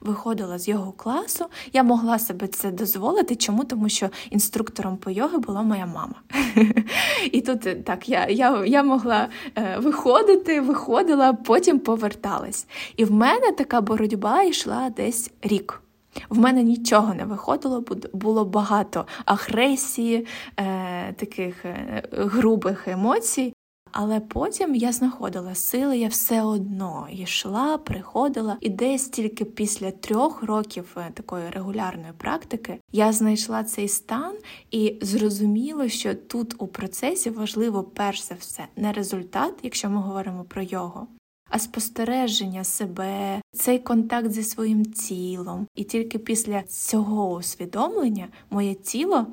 виходила 0.00 0.58
з 0.58 0.68
його 0.68 0.92
класу, 0.92 1.44
я 1.72 1.82
могла 1.82 2.18
себе 2.18 2.46
це 2.46 2.70
дозволити. 2.70 3.36
Чому? 3.36 3.64
Тому 3.64 3.88
що 3.88 4.08
інструктором 4.30 4.96
по 4.96 5.10
йоги 5.10 5.38
була 5.38 5.62
моя 5.62 5.86
мама. 5.86 6.14
І 7.32 7.40
тут 7.40 7.66
е, 7.66 7.74
так 7.74 8.08
я 8.08 8.26
я, 8.26 8.64
я 8.66 8.82
могла 8.82 9.28
е, 9.56 9.78
виходити, 9.78 10.60
виходила, 10.60 11.32
потім 11.32 11.78
поверталась. 11.78 12.66
І 12.96 13.04
в 13.04 13.12
мене 13.12 13.52
така 13.52 13.80
боротьба 13.80 14.42
йшла 14.42 14.90
десь 14.90 15.30
рік. 15.42 15.82
В 16.28 16.38
мене 16.38 16.62
нічого 16.62 17.14
не 17.14 17.24
виходило, 17.24 17.84
було 18.12 18.44
багато 18.44 19.06
агресії, 19.24 20.26
е, 20.56 21.12
таких 21.12 21.64
грубих 22.12 22.88
емоцій. 22.88 23.52
Але 23.92 24.20
потім 24.20 24.74
я 24.74 24.92
знаходила 24.92 25.54
сили, 25.54 25.98
я 25.98 26.08
все 26.08 26.42
одно 26.42 27.08
йшла, 27.12 27.78
приходила, 27.78 28.56
і 28.60 28.68
десь 28.68 29.08
тільки 29.08 29.44
після 29.44 29.90
трьох 29.90 30.42
років 30.42 30.96
е, 30.96 31.10
такої 31.14 31.50
регулярної 31.50 32.12
практики 32.18 32.78
я 32.92 33.12
знайшла 33.12 33.64
цей 33.64 33.88
стан 33.88 34.34
і 34.70 34.98
зрозуміла, 35.02 35.88
що 35.88 36.14
тут 36.14 36.54
у 36.58 36.66
процесі 36.66 37.30
важливо 37.30 37.84
перш 37.84 38.22
за 38.22 38.34
все 38.34 38.66
не 38.76 38.92
результат, 38.92 39.54
якщо 39.62 39.90
ми 39.90 40.00
говоримо 40.00 40.44
про 40.44 40.62
його. 40.62 41.06
А 41.50 41.58
спостереження 41.58 42.64
себе, 42.64 43.40
цей 43.52 43.78
контакт 43.78 44.30
зі 44.30 44.42
своїм 44.42 44.84
тілом. 44.84 45.66
І 45.74 45.84
тільки 45.84 46.18
після 46.18 46.62
цього 46.62 47.32
усвідомлення 47.32 48.28
моє 48.50 48.74
тіло 48.74 49.26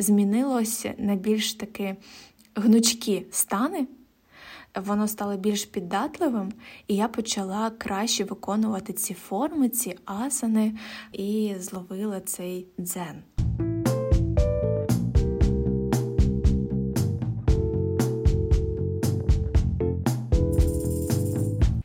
змінилося 0.00 0.94
на 0.98 1.14
більш 1.14 1.54
таки 1.54 1.96
гнучкі 2.54 3.26
стани 3.30 3.86
воно 4.76 5.08
стало 5.08 5.36
більш 5.36 5.64
піддатливим, 5.64 6.52
і 6.88 6.96
я 6.96 7.08
почала 7.08 7.70
краще 7.70 8.24
виконувати 8.24 8.92
ці 8.92 9.14
форми, 9.14 9.68
ці 9.68 9.96
асани, 10.04 10.74
і 11.12 11.54
зловила 11.58 12.20
цей 12.20 12.66
дзен. 12.80 13.22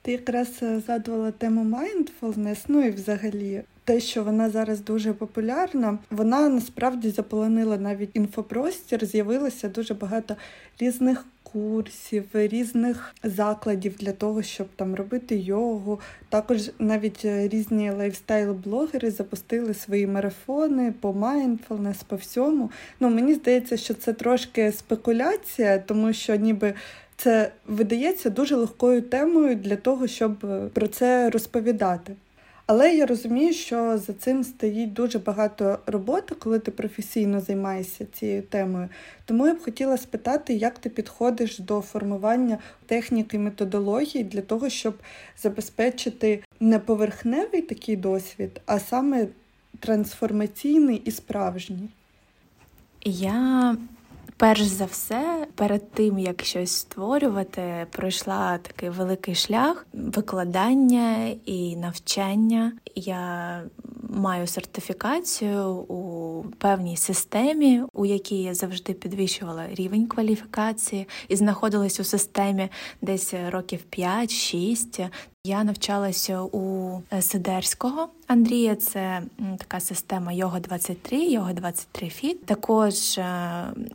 Ти 0.02 0.12
якраз 0.12 0.50
е, 0.62 0.80
згадувала 0.80 1.32
тему 1.32 1.78
mindfulness, 1.78 2.58
ну 2.68 2.86
і 2.86 2.92
взагалі 2.92 3.64
те, 3.84 4.00
що 4.00 4.24
вона 4.24 4.50
зараз 4.50 4.82
дуже 4.82 5.14
популярна, 5.14 5.98
вона 6.12 6.50
насправді 6.50 7.10
заполонила 7.10 7.78
навіть 7.78 8.10
інфопростір. 8.14 9.06
З'явилося 9.06 9.70
дуже 9.70 9.94
багато 9.94 10.36
різних 10.80 11.26
курсів, 11.54 12.26
різних 12.34 13.16
закладів 13.24 13.96
для 14.00 14.12
того, 14.12 14.44
щоб 14.44 14.68
там 14.76 14.96
робити 14.96 15.36
йогу. 15.36 16.00
Також 16.30 16.72
навіть 16.80 17.26
різні 17.26 17.92
лайфстайл-блогери 17.92 19.12
запустили 19.12 19.74
свої 19.74 20.08
марафони 20.08 20.94
по 21.00 21.12
mindfulness, 21.12 22.04
по 22.08 22.16
всьому. 22.16 22.72
Ну 23.00 23.10
мені 23.10 23.34
здається, 23.34 23.78
що 23.78 23.94
це 23.94 24.14
трошки 24.14 24.72
спекуляція, 24.72 25.80
тому 25.80 26.14
що 26.14 26.36
ніби. 26.36 26.74
Це 27.22 27.52
видається 27.68 28.30
дуже 28.30 28.56
легкою 28.56 29.02
темою 29.02 29.56
для 29.56 29.76
того, 29.76 30.08
щоб 30.08 30.38
про 30.74 30.88
це 30.88 31.30
розповідати. 31.30 32.16
Але 32.72 32.96
я 32.96 33.06
розумію, 33.06 33.54
що 33.54 33.98
за 33.98 34.14
цим 34.14 34.44
стоїть 34.44 34.94
дуже 34.94 35.20
багато 35.20 35.80
роботи, 35.86 36.36
коли 36.36 36.60
ти 36.60 36.72
професійно 36.72 37.42
займаєшся 37.42 38.06
цією 38.06 38.42
темою. 38.42 38.90
Тому 39.26 39.48
я 39.48 39.54
б 39.54 39.64
хотіла 39.64 39.98
спитати, 39.98 40.54
як 40.54 40.80
ти 40.80 40.90
підходиш 40.90 41.60
до 41.60 41.82
формування 41.82 42.58
техніки 42.86 43.40
методології 43.40 44.24
для 44.24 44.42
того, 44.42 44.70
щоб 44.70 44.98
забезпечити 45.38 46.44
не 46.60 46.80
поверхневий 46.80 47.62
такий 47.62 47.96
досвід, 47.96 48.62
а 48.66 48.80
саме 48.80 49.28
трансформаційний 49.80 51.02
і 51.06 51.12
справжній. 51.12 51.90
Я 53.06 53.78
Перш 54.40 54.62
за 54.62 54.86
все, 54.86 55.48
перед 55.56 55.92
тим 55.92 56.20
як 56.20 56.44
щось 56.44 56.72
створювати, 56.72 57.88
пройшла 57.92 58.58
такий 58.58 58.90
великий 58.90 59.36
шлях 59.36 59.88
викладання 59.94 61.28
і 61.46 61.76
навчання. 61.76 62.72
Я 62.96 63.64
маю 64.10 64.48
сертифікацію 64.48 65.70
у 65.70 66.44
певній 66.58 66.98
системі, 66.98 67.82
у 67.94 68.06
якій 68.06 68.42
я 68.44 68.54
завжди 68.54 68.94
підвищувала 68.94 69.64
рівень 69.74 70.08
кваліфікації 70.08 71.08
і 71.28 71.36
знаходилась 71.36 72.00
у 72.00 72.04
системі 72.04 72.70
десь 73.02 73.34
років 73.50 73.80
5-6. 73.98 75.10
Я 75.44 75.64
навчалася 75.64 76.42
у 76.42 76.94
е, 77.14 77.22
Сидерського 77.22 78.08
Андрія. 78.28 78.76
Це 78.76 79.22
така 79.58 79.80
система 79.80 80.32
йога 80.32 80.60
23 80.60 81.26
йога 81.26 81.54
23 81.54 82.10
фіт. 82.10 82.46
Також 82.46 83.18
е, 83.18 83.26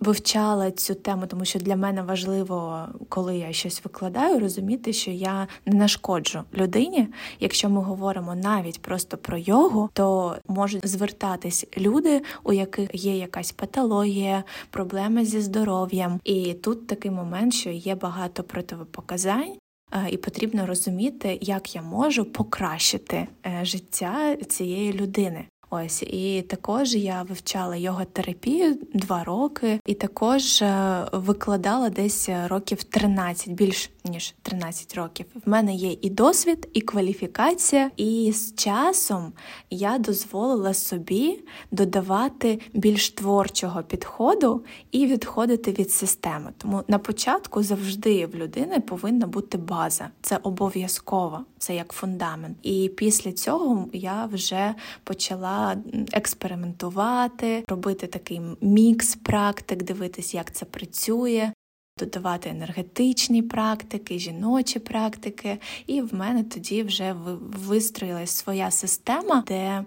вивчала 0.01 0.71
цю 0.71 0.95
тему, 0.95 1.27
тому 1.27 1.45
що 1.45 1.59
для 1.59 1.77
мене 1.77 2.03
важливо, 2.03 2.87
коли 3.09 3.37
я 3.37 3.53
щось 3.53 3.85
викладаю, 3.85 4.39
розуміти, 4.39 4.93
що 4.93 5.11
я 5.11 5.49
не 5.67 5.79
нашкоджу 5.79 6.43
людині. 6.55 7.09
Якщо 7.41 7.71
ми 7.71 7.83
говоримо 7.83 8.35
навіть 8.35 8.83
просто 8.83 9.17
про 9.17 9.39
йогу, 9.39 9.91
то 9.93 10.37
можуть 10.49 10.89
звертатись 10.89 11.67
люди, 11.79 12.23
у 12.45 12.53
яких 12.53 12.91
є 12.93 13.17
якась 13.17 13.53
патологія, 13.53 14.45
проблеми 14.71 15.25
зі 15.25 15.41
здоров'ям. 15.41 16.21
І 16.25 16.55
тут 16.55 16.87
такий 16.87 17.11
момент, 17.11 17.55
що 17.55 17.71
є 17.71 17.95
багато 17.95 18.43
противопоказань. 18.43 19.55
Е, 19.93 20.09
і 20.11 20.17
потрібно 20.17 20.67
розуміти, 20.67 21.39
як 21.41 21.75
я 21.75 21.83
можу 21.83 22.25
покращити 22.25 23.29
е, 23.47 23.61
життя 23.65 24.37
цієї 24.37 24.93
людини. 24.93 25.45
Ось 25.77 26.03
і 26.03 26.43
також 26.43 26.95
я 26.95 27.23
вивчала 27.23 27.77
його-терапію 27.77 28.79
два 28.95 29.25
роки, 29.25 29.81
і 29.87 29.95
також 29.95 30.63
е, 30.63 31.05
викладала 31.13 31.91
десь 31.91 32.29
років 32.49 32.83
13, 32.83 33.49
більш 33.49 33.91
ніж 34.05 34.35
13 34.43 34.95
років. 34.95 35.27
В 35.47 35.49
мене 35.49 35.75
є 35.75 35.97
і 36.01 36.11
досвід, 36.11 36.69
і 36.73 36.81
кваліфікація, 36.81 37.91
і 37.97 38.33
з 38.33 38.55
часом 38.55 39.33
я 39.71 39.99
дозволила 39.99 40.75
собі 40.75 41.41
додавати 41.71 42.61
більш 42.73 43.11
творчого 43.11 43.83
підходу 43.83 44.65
і 44.91 45.07
відходити 45.07 45.73
від 45.73 45.91
системи. 45.91 46.51
Тому 46.59 46.83
на 46.89 46.99
початку 46.99 47.63
завжди 47.63 48.27
в 48.27 48.35
людини 48.35 48.81
повинна 48.81 49.27
бути 49.27 49.59
база. 49.59 50.09
Це 50.23 50.39
обов'язково, 50.43 51.41
це 51.59 51.75
як 51.75 51.93
фундамент. 51.93 52.59
І 52.63 52.91
після 52.97 53.33
цього 53.33 53.89
я 53.93 54.29
вже 54.33 54.75
почала 55.05 55.64
експериментувати, 56.13 57.65
робити 57.69 58.07
такий 58.07 58.41
мікс 58.61 59.17
практик, 59.17 59.83
дивитись, 59.83 60.35
як 60.35 60.53
це 60.53 60.65
працює. 60.65 61.53
Додавати 61.99 62.49
енергетичні 62.49 63.43
практики, 63.43 64.19
жіночі 64.19 64.79
практики, 64.79 65.59
і 65.87 66.01
в 66.01 66.15
мене 66.15 66.45
тоді 66.45 66.83
вже 66.83 67.13
вистроїлась 67.41 68.31
своя 68.31 68.71
система, 68.71 69.45
де 69.47 69.85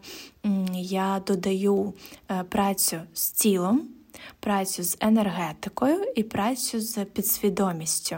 я 0.73 1.21
додаю 1.27 1.93
е, 2.31 2.43
працю 2.43 2.97
з 3.13 3.31
тілом, 3.31 3.87
працю 4.39 4.83
з 4.83 4.97
енергетикою 4.99 6.03
і 6.15 6.23
працю 6.23 6.79
з 6.79 7.05
підсвідомістю. 7.05 8.17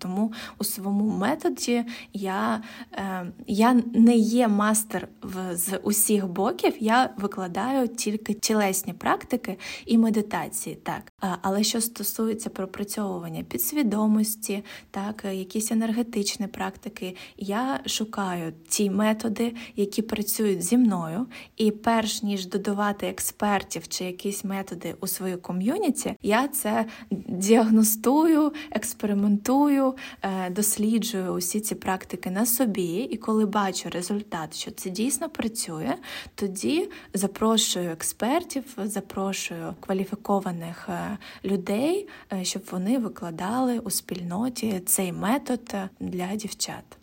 Тому 0.00 0.32
у 0.58 0.64
своєму 0.64 1.16
методі 1.16 1.84
я 2.12 2.62
е, 2.92 3.26
я 3.46 3.82
не 3.94 4.16
є 4.16 4.48
мастер 4.48 5.08
в, 5.22 5.56
з 5.56 5.76
усіх 5.76 6.28
боків, 6.28 6.74
я 6.80 7.10
викладаю 7.16 7.88
тільки 7.88 8.34
тілесні 8.34 8.92
практики 8.92 9.58
і 9.86 9.98
медитації. 9.98 10.76
так. 10.76 11.12
Але 11.42 11.62
що 11.62 11.80
стосується 11.80 12.50
пропрацьовування 12.50 13.42
підсвідомості, 13.42 14.64
так, 14.90 15.24
якісь 15.32 15.72
енергетичні 15.72 16.46
практики, 16.46 17.16
я 17.36 17.80
шукаю 17.86 18.52
ті 18.68 18.90
методи, 18.90 19.54
які 19.76 20.02
працюють 20.02 20.62
зі 20.62 20.78
мною, 20.78 21.26
і 21.56 21.70
перш 21.70 22.22
ніж 22.22 22.46
додавати 22.46 23.06
експертів 23.06 23.88
чи 23.88 24.04
якісь 24.04 24.44
методи 24.44 24.94
у 25.00 25.06
свою 25.06 25.38
ком'юніті, 25.38 26.14
я 26.22 26.48
це 26.48 26.86
діагностую, 27.28 28.52
експериментую. 28.70 29.89
Е, 30.22 30.50
досліджую 30.50 31.32
усі 31.32 31.60
ці 31.60 31.74
практики 31.74 32.30
на 32.30 32.46
собі, 32.46 32.96
і 32.96 33.16
коли 33.16 33.46
бачу 33.46 33.90
результат, 33.90 34.56
що 34.56 34.70
це 34.70 34.90
дійсно 34.90 35.28
працює, 35.28 35.94
тоді 36.34 36.90
запрошую 37.14 37.90
експертів, 37.90 38.64
запрошую 38.84 39.74
кваліфікованих 39.80 40.88
е, 40.88 41.18
людей, 41.44 42.08
е, 42.32 42.44
щоб 42.44 42.62
вони 42.70 42.98
викладали 42.98 43.78
у 43.78 43.90
спільноті 43.90 44.82
цей 44.86 45.12
метод 45.12 45.74
для 46.00 46.36
дівчат. 46.36 46.99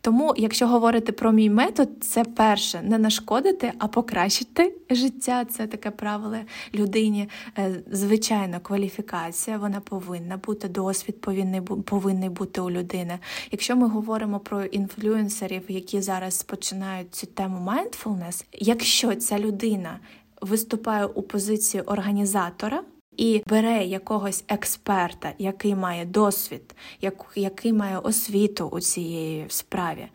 Тому, 0.00 0.34
якщо 0.36 0.66
говорити 0.66 1.12
про 1.12 1.32
мій 1.32 1.50
метод, 1.50 1.88
це 2.00 2.24
перше 2.24 2.82
не 2.82 2.98
нашкодити, 2.98 3.72
а 3.78 3.88
покращити 3.88 4.74
життя. 4.90 5.44
Це 5.44 5.66
таке 5.66 5.90
правило 5.90 6.36
людині. 6.74 7.28
Е, 7.58 7.74
звичайно, 7.90 8.60
кваліфікація, 8.60 9.58
вона 9.58 9.80
повинна 9.80 10.36
бути, 10.36 10.68
досвід 10.68 11.20
повинний 11.20 11.60
повинний 11.60 12.28
бути 12.28 12.60
у 12.60 12.70
людини. 12.70 13.18
Якщо 13.50 13.76
ми 13.76 13.88
говоримо 13.88 14.40
про 14.40 14.64
інфлюенсерів, 14.64 15.62
які 15.68 16.00
зараз 16.00 16.42
починають 16.42 17.14
цю 17.14 17.26
тему 17.26 17.70
mindfulness, 17.70 18.44
якщо 18.52 19.14
ця 19.14 19.38
людина 19.38 19.98
виступає 20.40 21.06
у 21.06 21.22
позиції 21.22 21.82
організатора 21.82 22.82
і 23.16 23.42
бере 23.46 23.84
якогось 23.84 24.44
експерта, 24.48 25.32
який 25.38 25.74
має 25.74 26.04
досвід, 26.04 26.74
який 27.34 27.72
має 27.72 27.98
освіту 27.98 28.66
у 28.66 28.80
цій 28.80 29.44
справі, 29.48 30.08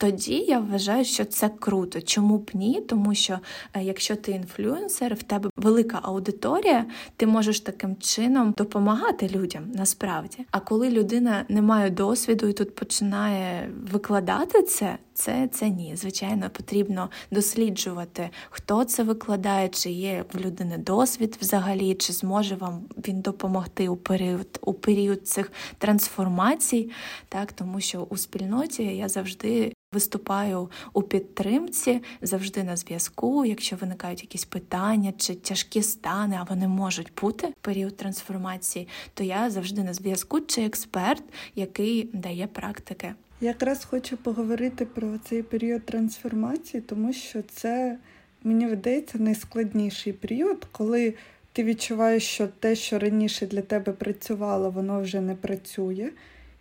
тоді 0.00 0.34
я 0.34 0.58
вважаю, 0.58 1.04
що 1.04 1.24
це 1.24 1.48
круто. 1.48 2.00
Чому 2.00 2.38
б 2.38 2.50
ні? 2.54 2.80
Тому 2.80 3.14
що 3.14 3.38
е, 3.74 3.82
якщо 3.82 4.16
ти 4.16 4.32
інфлюенсер, 4.32 5.14
в 5.14 5.22
тебе 5.22 5.50
велика 5.56 6.00
аудиторія, 6.02 6.86
ти 7.16 7.26
можеш 7.26 7.60
таким 7.60 7.96
чином 7.96 8.54
допомагати 8.56 9.28
людям 9.28 9.62
насправді. 9.74 10.38
А 10.50 10.60
коли 10.60 10.90
людина 10.90 11.44
не 11.48 11.62
має 11.62 11.90
досвіду 11.90 12.46
і 12.46 12.52
тут 12.52 12.74
починає 12.74 13.70
викладати 13.92 14.62
це, 14.62 14.98
це 15.14 15.48
це 15.52 15.68
ні. 15.68 15.96
Звичайно, 15.96 16.50
потрібно 16.50 17.10
досліджувати, 17.30 18.30
хто 18.50 18.84
це 18.84 19.02
викладає, 19.02 19.68
чи 19.68 19.90
є 19.90 20.24
в 20.32 20.40
людини 20.40 20.78
досвід 20.78 21.38
взагалі, 21.40 21.94
чи 21.94 22.12
зможе 22.12 22.54
вам 22.54 22.80
він 23.08 23.20
допомогти 23.20 23.88
у 23.88 23.96
період 23.96 24.58
у 24.62 24.72
період 24.72 25.28
цих 25.28 25.52
трансформацій, 25.78 26.90
так 27.28 27.52
тому 27.52 27.80
що 27.80 28.06
у 28.10 28.16
спільноті 28.16 28.82
я 28.82 29.08
завжди. 29.08 29.72
Виступаю 29.92 30.70
у 30.92 31.02
підтримці 31.02 32.02
завжди 32.22 32.64
на 32.64 32.76
зв'язку. 32.76 33.44
Якщо 33.44 33.76
виникають 33.76 34.22
якісь 34.22 34.44
питання 34.44 35.12
чи 35.16 35.34
тяжкі 35.34 35.82
стани, 35.82 36.36
а 36.40 36.42
вони 36.42 36.68
можуть 36.68 37.12
бути 37.20 37.46
в 37.46 37.54
період 37.60 37.96
трансформації, 37.96 38.88
то 39.14 39.24
я 39.24 39.50
завжди 39.50 39.82
на 39.82 39.94
зв'язку 39.94 40.40
чи 40.40 40.62
експерт, 40.62 41.22
який 41.54 42.10
дає 42.12 42.46
практики. 42.46 43.14
Якраз 43.40 43.84
хочу 43.84 44.16
поговорити 44.16 44.86
про 44.86 45.18
цей 45.18 45.42
період 45.42 45.86
трансформації, 45.86 46.80
тому 46.80 47.12
що 47.12 47.42
це 47.42 47.98
мені 48.42 48.66
видається 48.66 49.18
найскладніший 49.18 50.12
період, 50.12 50.66
коли 50.72 51.14
ти 51.52 51.64
відчуваєш, 51.64 52.22
що 52.22 52.46
те, 52.46 52.74
що 52.74 52.98
раніше 52.98 53.46
для 53.46 53.62
тебе 53.62 53.92
працювало, 53.92 54.70
воно 54.70 55.00
вже 55.00 55.20
не 55.20 55.34
працює, 55.34 56.10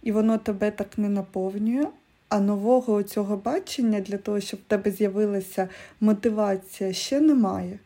і 0.03 0.11
воно 0.11 0.37
тебе 0.37 0.71
так 0.71 0.97
не 0.97 1.09
наповнює. 1.09 1.85
А 2.29 2.39
нового 2.39 3.03
цього 3.03 3.37
бачення 3.37 3.99
для 3.99 4.17
того, 4.17 4.39
щоб 4.39 4.59
в 4.59 4.63
тебе 4.63 4.91
з'явилася 4.91 5.69
мотивація, 6.01 6.93
ще 6.93 7.19
немає. 7.19 7.79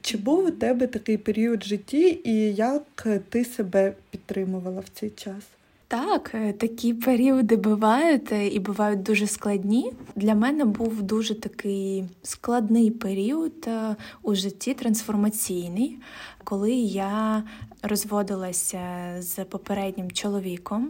Чи 0.00 0.18
був 0.18 0.44
у 0.44 0.50
тебе 0.50 0.86
такий 0.86 1.18
період 1.18 1.62
в 1.62 1.66
житті, 1.66 2.20
і 2.24 2.54
як 2.54 3.06
ти 3.28 3.44
себе 3.44 3.94
підтримувала 4.10 4.80
в 4.80 4.88
цей 4.88 5.10
час? 5.10 5.44
Так, 5.88 6.30
е, 6.34 6.52
такі 6.52 6.94
періоди 6.94 7.56
бувають 7.56 8.32
е, 8.32 8.46
і 8.46 8.58
бувають 8.58 9.02
дуже 9.02 9.26
складні. 9.26 9.92
Для 10.16 10.34
мене 10.34 10.64
був 10.64 11.02
дуже 11.02 11.40
такий 11.40 12.04
складний 12.22 12.90
період 12.90 13.52
е, 13.66 13.96
у 14.22 14.34
житті 14.34 14.74
трансформаційний, 14.74 15.98
коли 16.44 16.72
я 16.72 17.42
розводилася 17.82 19.16
з 19.18 19.44
попереднім 19.44 20.10
чоловіком, 20.10 20.88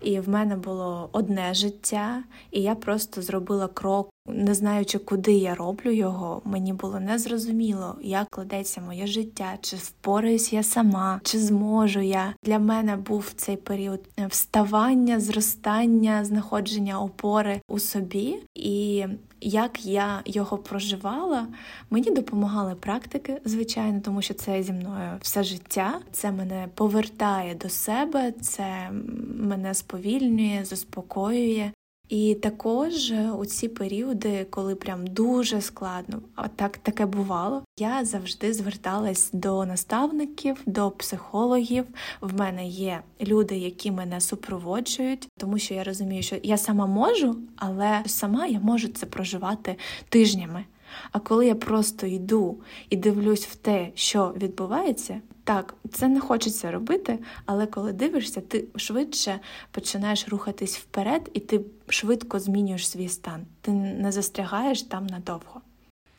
і 0.00 0.20
в 0.20 0.28
мене 0.28 0.56
було 0.56 1.08
одне 1.12 1.54
життя, 1.54 2.22
і 2.50 2.62
я 2.62 2.74
просто 2.74 3.22
зробила 3.22 3.68
крок 3.68 4.10
не 4.34 4.54
знаючи, 4.54 4.98
куди 4.98 5.32
я 5.32 5.54
роблю 5.54 5.90
його, 5.90 6.42
мені 6.44 6.72
було 6.72 7.00
незрозуміло, 7.00 7.96
як 8.02 8.28
кладеться 8.30 8.80
моє 8.80 9.06
життя, 9.06 9.58
чи 9.60 9.76
впораюсь 9.76 10.52
я 10.52 10.62
сама, 10.62 11.20
чи 11.24 11.38
зможу 11.38 12.00
я. 12.00 12.34
Для 12.44 12.58
мене 12.58 12.96
був 12.96 13.32
цей 13.36 13.56
період 13.56 14.00
вставання, 14.28 15.20
зростання, 15.20 16.24
знаходження 16.24 17.00
опори 17.00 17.60
у 17.68 17.78
собі. 17.78 18.36
І 18.54 19.06
як 19.40 19.86
я 19.86 20.22
його 20.24 20.58
проживала, 20.58 21.46
мені 21.90 22.10
допомагали 22.10 22.74
практики, 22.74 23.40
звичайно, 23.44 24.00
тому 24.00 24.22
що 24.22 24.34
це 24.34 24.62
зі 24.62 24.72
мною 24.72 25.10
все 25.20 25.44
життя. 25.44 26.00
Це 26.12 26.32
мене 26.32 26.68
повертає 26.74 27.54
до 27.54 27.68
себе, 27.68 28.32
це 28.32 28.90
мене 29.36 29.74
сповільнює, 29.74 30.64
заспокоює. 30.64 31.70
І 32.10 32.34
також 32.34 33.10
е, 33.10 33.30
у 33.30 33.46
ці 33.46 33.68
періоди, 33.68 34.46
коли 34.50 34.74
прям 34.74 35.06
дуже 35.06 35.60
складно, 35.60 36.22
а 36.34 36.48
так 36.48 36.78
таке 36.78 37.06
бувало, 37.06 37.62
я 37.78 38.04
завжди 38.04 38.52
зверталась 38.54 39.30
до 39.32 39.66
наставників, 39.66 40.62
до 40.66 40.90
психологів. 40.90 41.84
В 42.20 42.38
мене 42.38 42.66
є 42.66 43.02
люди, 43.20 43.56
які 43.56 43.90
мене 43.90 44.20
супроводжують, 44.20 45.28
тому 45.38 45.58
що 45.58 45.74
я 45.74 45.84
розумію, 45.84 46.22
що 46.22 46.36
я 46.42 46.56
сама 46.56 46.86
можу, 46.86 47.36
але 47.56 48.02
сама 48.06 48.46
я 48.46 48.60
можу 48.60 48.88
це 48.88 49.06
проживати 49.06 49.76
тижнями. 50.08 50.64
А 51.12 51.18
коли 51.18 51.46
я 51.46 51.54
просто 51.54 52.06
йду 52.06 52.60
і 52.90 52.96
дивлюсь 52.96 53.46
в 53.46 53.54
те, 53.54 53.90
що 53.94 54.34
відбувається, 54.36 55.20
так, 55.44 55.74
це 55.92 56.08
не 56.08 56.20
хочеться 56.20 56.70
робити, 56.70 57.18
але 57.46 57.66
коли 57.66 57.92
дивишся, 57.92 58.40
ти 58.40 58.64
швидше 58.76 59.40
починаєш 59.70 60.28
рухатись 60.28 60.78
вперед, 60.78 61.30
і 61.34 61.40
ти 61.40 61.60
швидко 61.88 62.40
змінюєш 62.40 62.88
свій 62.88 63.08
стан. 63.08 63.46
Ти 63.60 63.70
не 63.72 64.12
застрягаєш 64.12 64.82
там 64.82 65.06
надовго. 65.06 65.60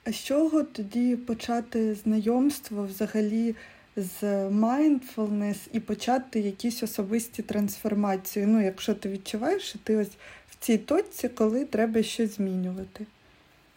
А 0.05 0.11
з 0.11 0.15
чого 0.15 0.63
тоді 0.63 1.15
почати 1.15 1.95
знайомство 1.95 2.85
взагалі 2.85 3.55
з 3.95 4.23
mindfulness 4.49 5.57
і 5.73 5.79
почати 5.79 6.39
якісь 6.39 6.83
особисті 6.83 7.43
трансформації? 7.43 8.45
Ну, 8.45 8.61
якщо 8.61 8.93
ти 8.93 9.09
відчуваєш, 9.09 9.63
що 9.63 9.79
ти 9.79 9.95
ось 9.95 10.11
в 10.49 10.55
цій 10.59 10.77
точці, 10.77 11.29
коли 11.29 11.65
треба 11.65 12.03
щось 12.03 12.35
змінювати? 12.35 13.05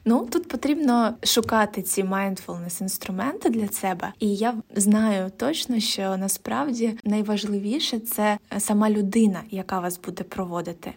Ну 0.05 0.27
тут 0.27 0.49
потрібно 0.49 1.15
шукати 1.23 1.83
ці 1.83 2.03
mindfulness 2.03 2.83
інструменти 2.83 3.51
для 3.51 3.69
себе, 3.69 4.13
і 4.21 4.35
я 4.37 4.55
знаю 4.75 5.31
точно, 5.37 5.81
що 5.81 6.17
насправді 6.17 6.99
найважливіше 7.05 7.99
це 7.99 8.39
сама 8.59 8.91
людина, 8.91 9.43
яка 9.51 9.81
вас 9.81 10.01
буде 10.01 10.25
проводити. 10.25 10.95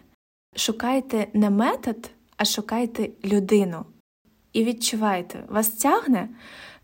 Шукайте 0.56 1.26
не 1.34 1.50
метод, 1.50 2.10
а 2.36 2.44
шукайте 2.44 3.10
людину. 3.24 3.84
І 4.52 4.64
відчувайте, 4.64 5.44
вас 5.48 5.68
тягне, 5.68 6.28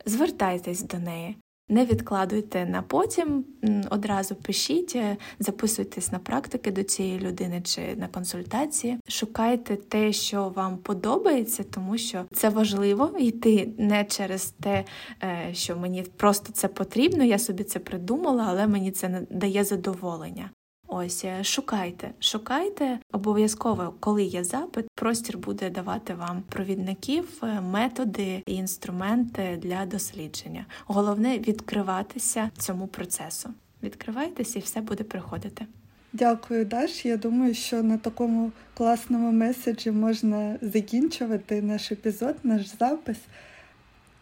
звертайтесь 0.07 0.83
до 0.83 0.99
неї. 0.99 1.37
Не 1.69 1.85
відкладуйте 1.85 2.67
на 2.67 2.83
потім, 2.83 3.45
одразу 3.91 4.35
пишіть, 4.35 4.93
е, 4.97 5.17
записуйтесь 5.39 6.13
на 6.13 6.19
практики 6.19 6.71
до 6.71 6.83
цієї 6.83 7.19
людини 7.19 7.63
чи 7.65 7.97
на 7.97 8.09
консультації. 8.09 8.99
Шукайте 9.09 9.77
те, 9.77 10.13
що 10.13 10.49
вам 10.49 10.79
подобається, 10.79 11.65
тому 11.65 11.99
що 11.99 12.25
це 12.33 12.49
важливо 12.49 13.19
йти 13.19 13.75
не 13.79 14.05
через 14.05 14.55
те, 14.61 14.85
е, 15.23 15.49
що 15.53 15.77
мені 15.77 16.03
просто 16.17 16.53
це 16.53 16.69
потрібно, 16.69 17.25
я 17.25 17.39
собі 17.39 17.65
це 17.65 17.79
придумала, 17.79 18.47
але 18.49 18.67
мені 18.67 18.91
це 18.91 19.09
не 19.09 19.21
дає 19.31 19.65
задоволення. 19.65 20.51
Ось 20.97 21.25
е, 21.25 21.45
шукайте, 21.45 22.11
шукайте 22.21 22.99
обов'язково, 23.13 23.95
коли 24.01 24.23
є 24.23 24.45
запит, 24.45 24.87
простір 24.95 25.39
буде 25.39 25.71
давати 25.71 26.15
вам 26.15 26.43
провідників, 26.49 27.29
е, 27.43 27.61
методи 27.61 28.43
і 28.47 28.55
інструменти 28.55 29.59
для 29.63 29.87
дослідження. 29.87 30.67
Головне 30.87 31.39
відкриватися 31.39 32.51
цьому 32.59 32.87
процесу. 32.87 33.51
Відкривайтеся 33.83 34.59
і 34.59 34.63
все 34.63 34.81
буде 34.81 35.05
приходити. 35.05 35.67
Дякую, 36.13 36.65
Даш. 36.65 37.05
Я 37.05 37.17
думаю, 37.17 37.55
що 37.55 37.83
на 37.83 37.99
такому 37.99 38.53
класному 38.75 39.33
меседжі 39.33 39.91
можна 39.91 40.59
закінчувати 40.63 41.63
наш 41.63 41.93
епізод, 41.93 42.37
наш 42.43 42.67
запис. 42.79 43.19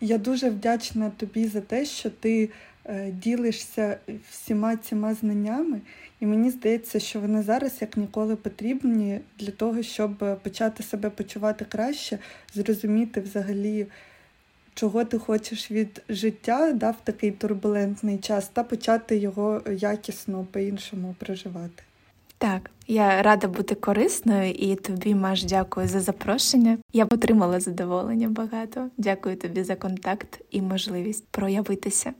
Я 0.00 0.18
дуже 0.18 0.50
вдячна 0.50 1.10
тобі 1.10 1.46
за 1.46 1.60
те, 1.60 1.84
що 1.84 2.10
ти 2.10 2.50
е, 2.84 3.10
ділишся 3.10 3.98
всіма 4.30 4.76
цими 4.76 5.14
знаннями. 5.14 5.80
І 6.22 6.26
мені 6.26 6.50
здається, 6.50 7.00
що 7.00 7.20
вони 7.20 7.42
зараз 7.42 7.78
як 7.80 7.96
ніколи 7.96 8.36
потрібні 8.36 9.20
для 9.38 9.50
того, 9.50 9.82
щоб 9.82 10.38
почати 10.42 10.82
себе 10.82 11.10
почувати 11.10 11.64
краще, 11.64 12.18
зрозуміти 12.54 13.20
взагалі, 13.20 13.86
чого 14.74 15.04
ти 15.04 15.18
хочеш 15.18 15.70
від 15.70 16.02
життя 16.08 16.72
да, 16.72 16.90
в 16.90 16.96
такий 17.04 17.30
турбулентний 17.30 18.18
час, 18.18 18.48
та 18.48 18.64
почати 18.64 19.16
його 19.16 19.62
якісно 19.70 20.46
по-іншому 20.50 21.14
проживати. 21.18 21.82
Так, 22.38 22.70
я 22.86 23.22
рада 23.22 23.48
бути 23.48 23.74
корисною 23.74 24.50
і 24.50 24.76
тобі, 24.76 25.14
Маш, 25.14 25.44
дякую 25.44 25.88
за 25.88 26.00
запрошення. 26.00 26.78
Я 26.92 27.04
отримала 27.04 27.60
задоволення 27.60 28.28
багато. 28.28 28.88
Дякую 28.98 29.36
тобі 29.36 29.64
за 29.64 29.76
контакт 29.76 30.40
і 30.50 30.62
можливість 30.62 31.24
проявитися. 31.30 32.12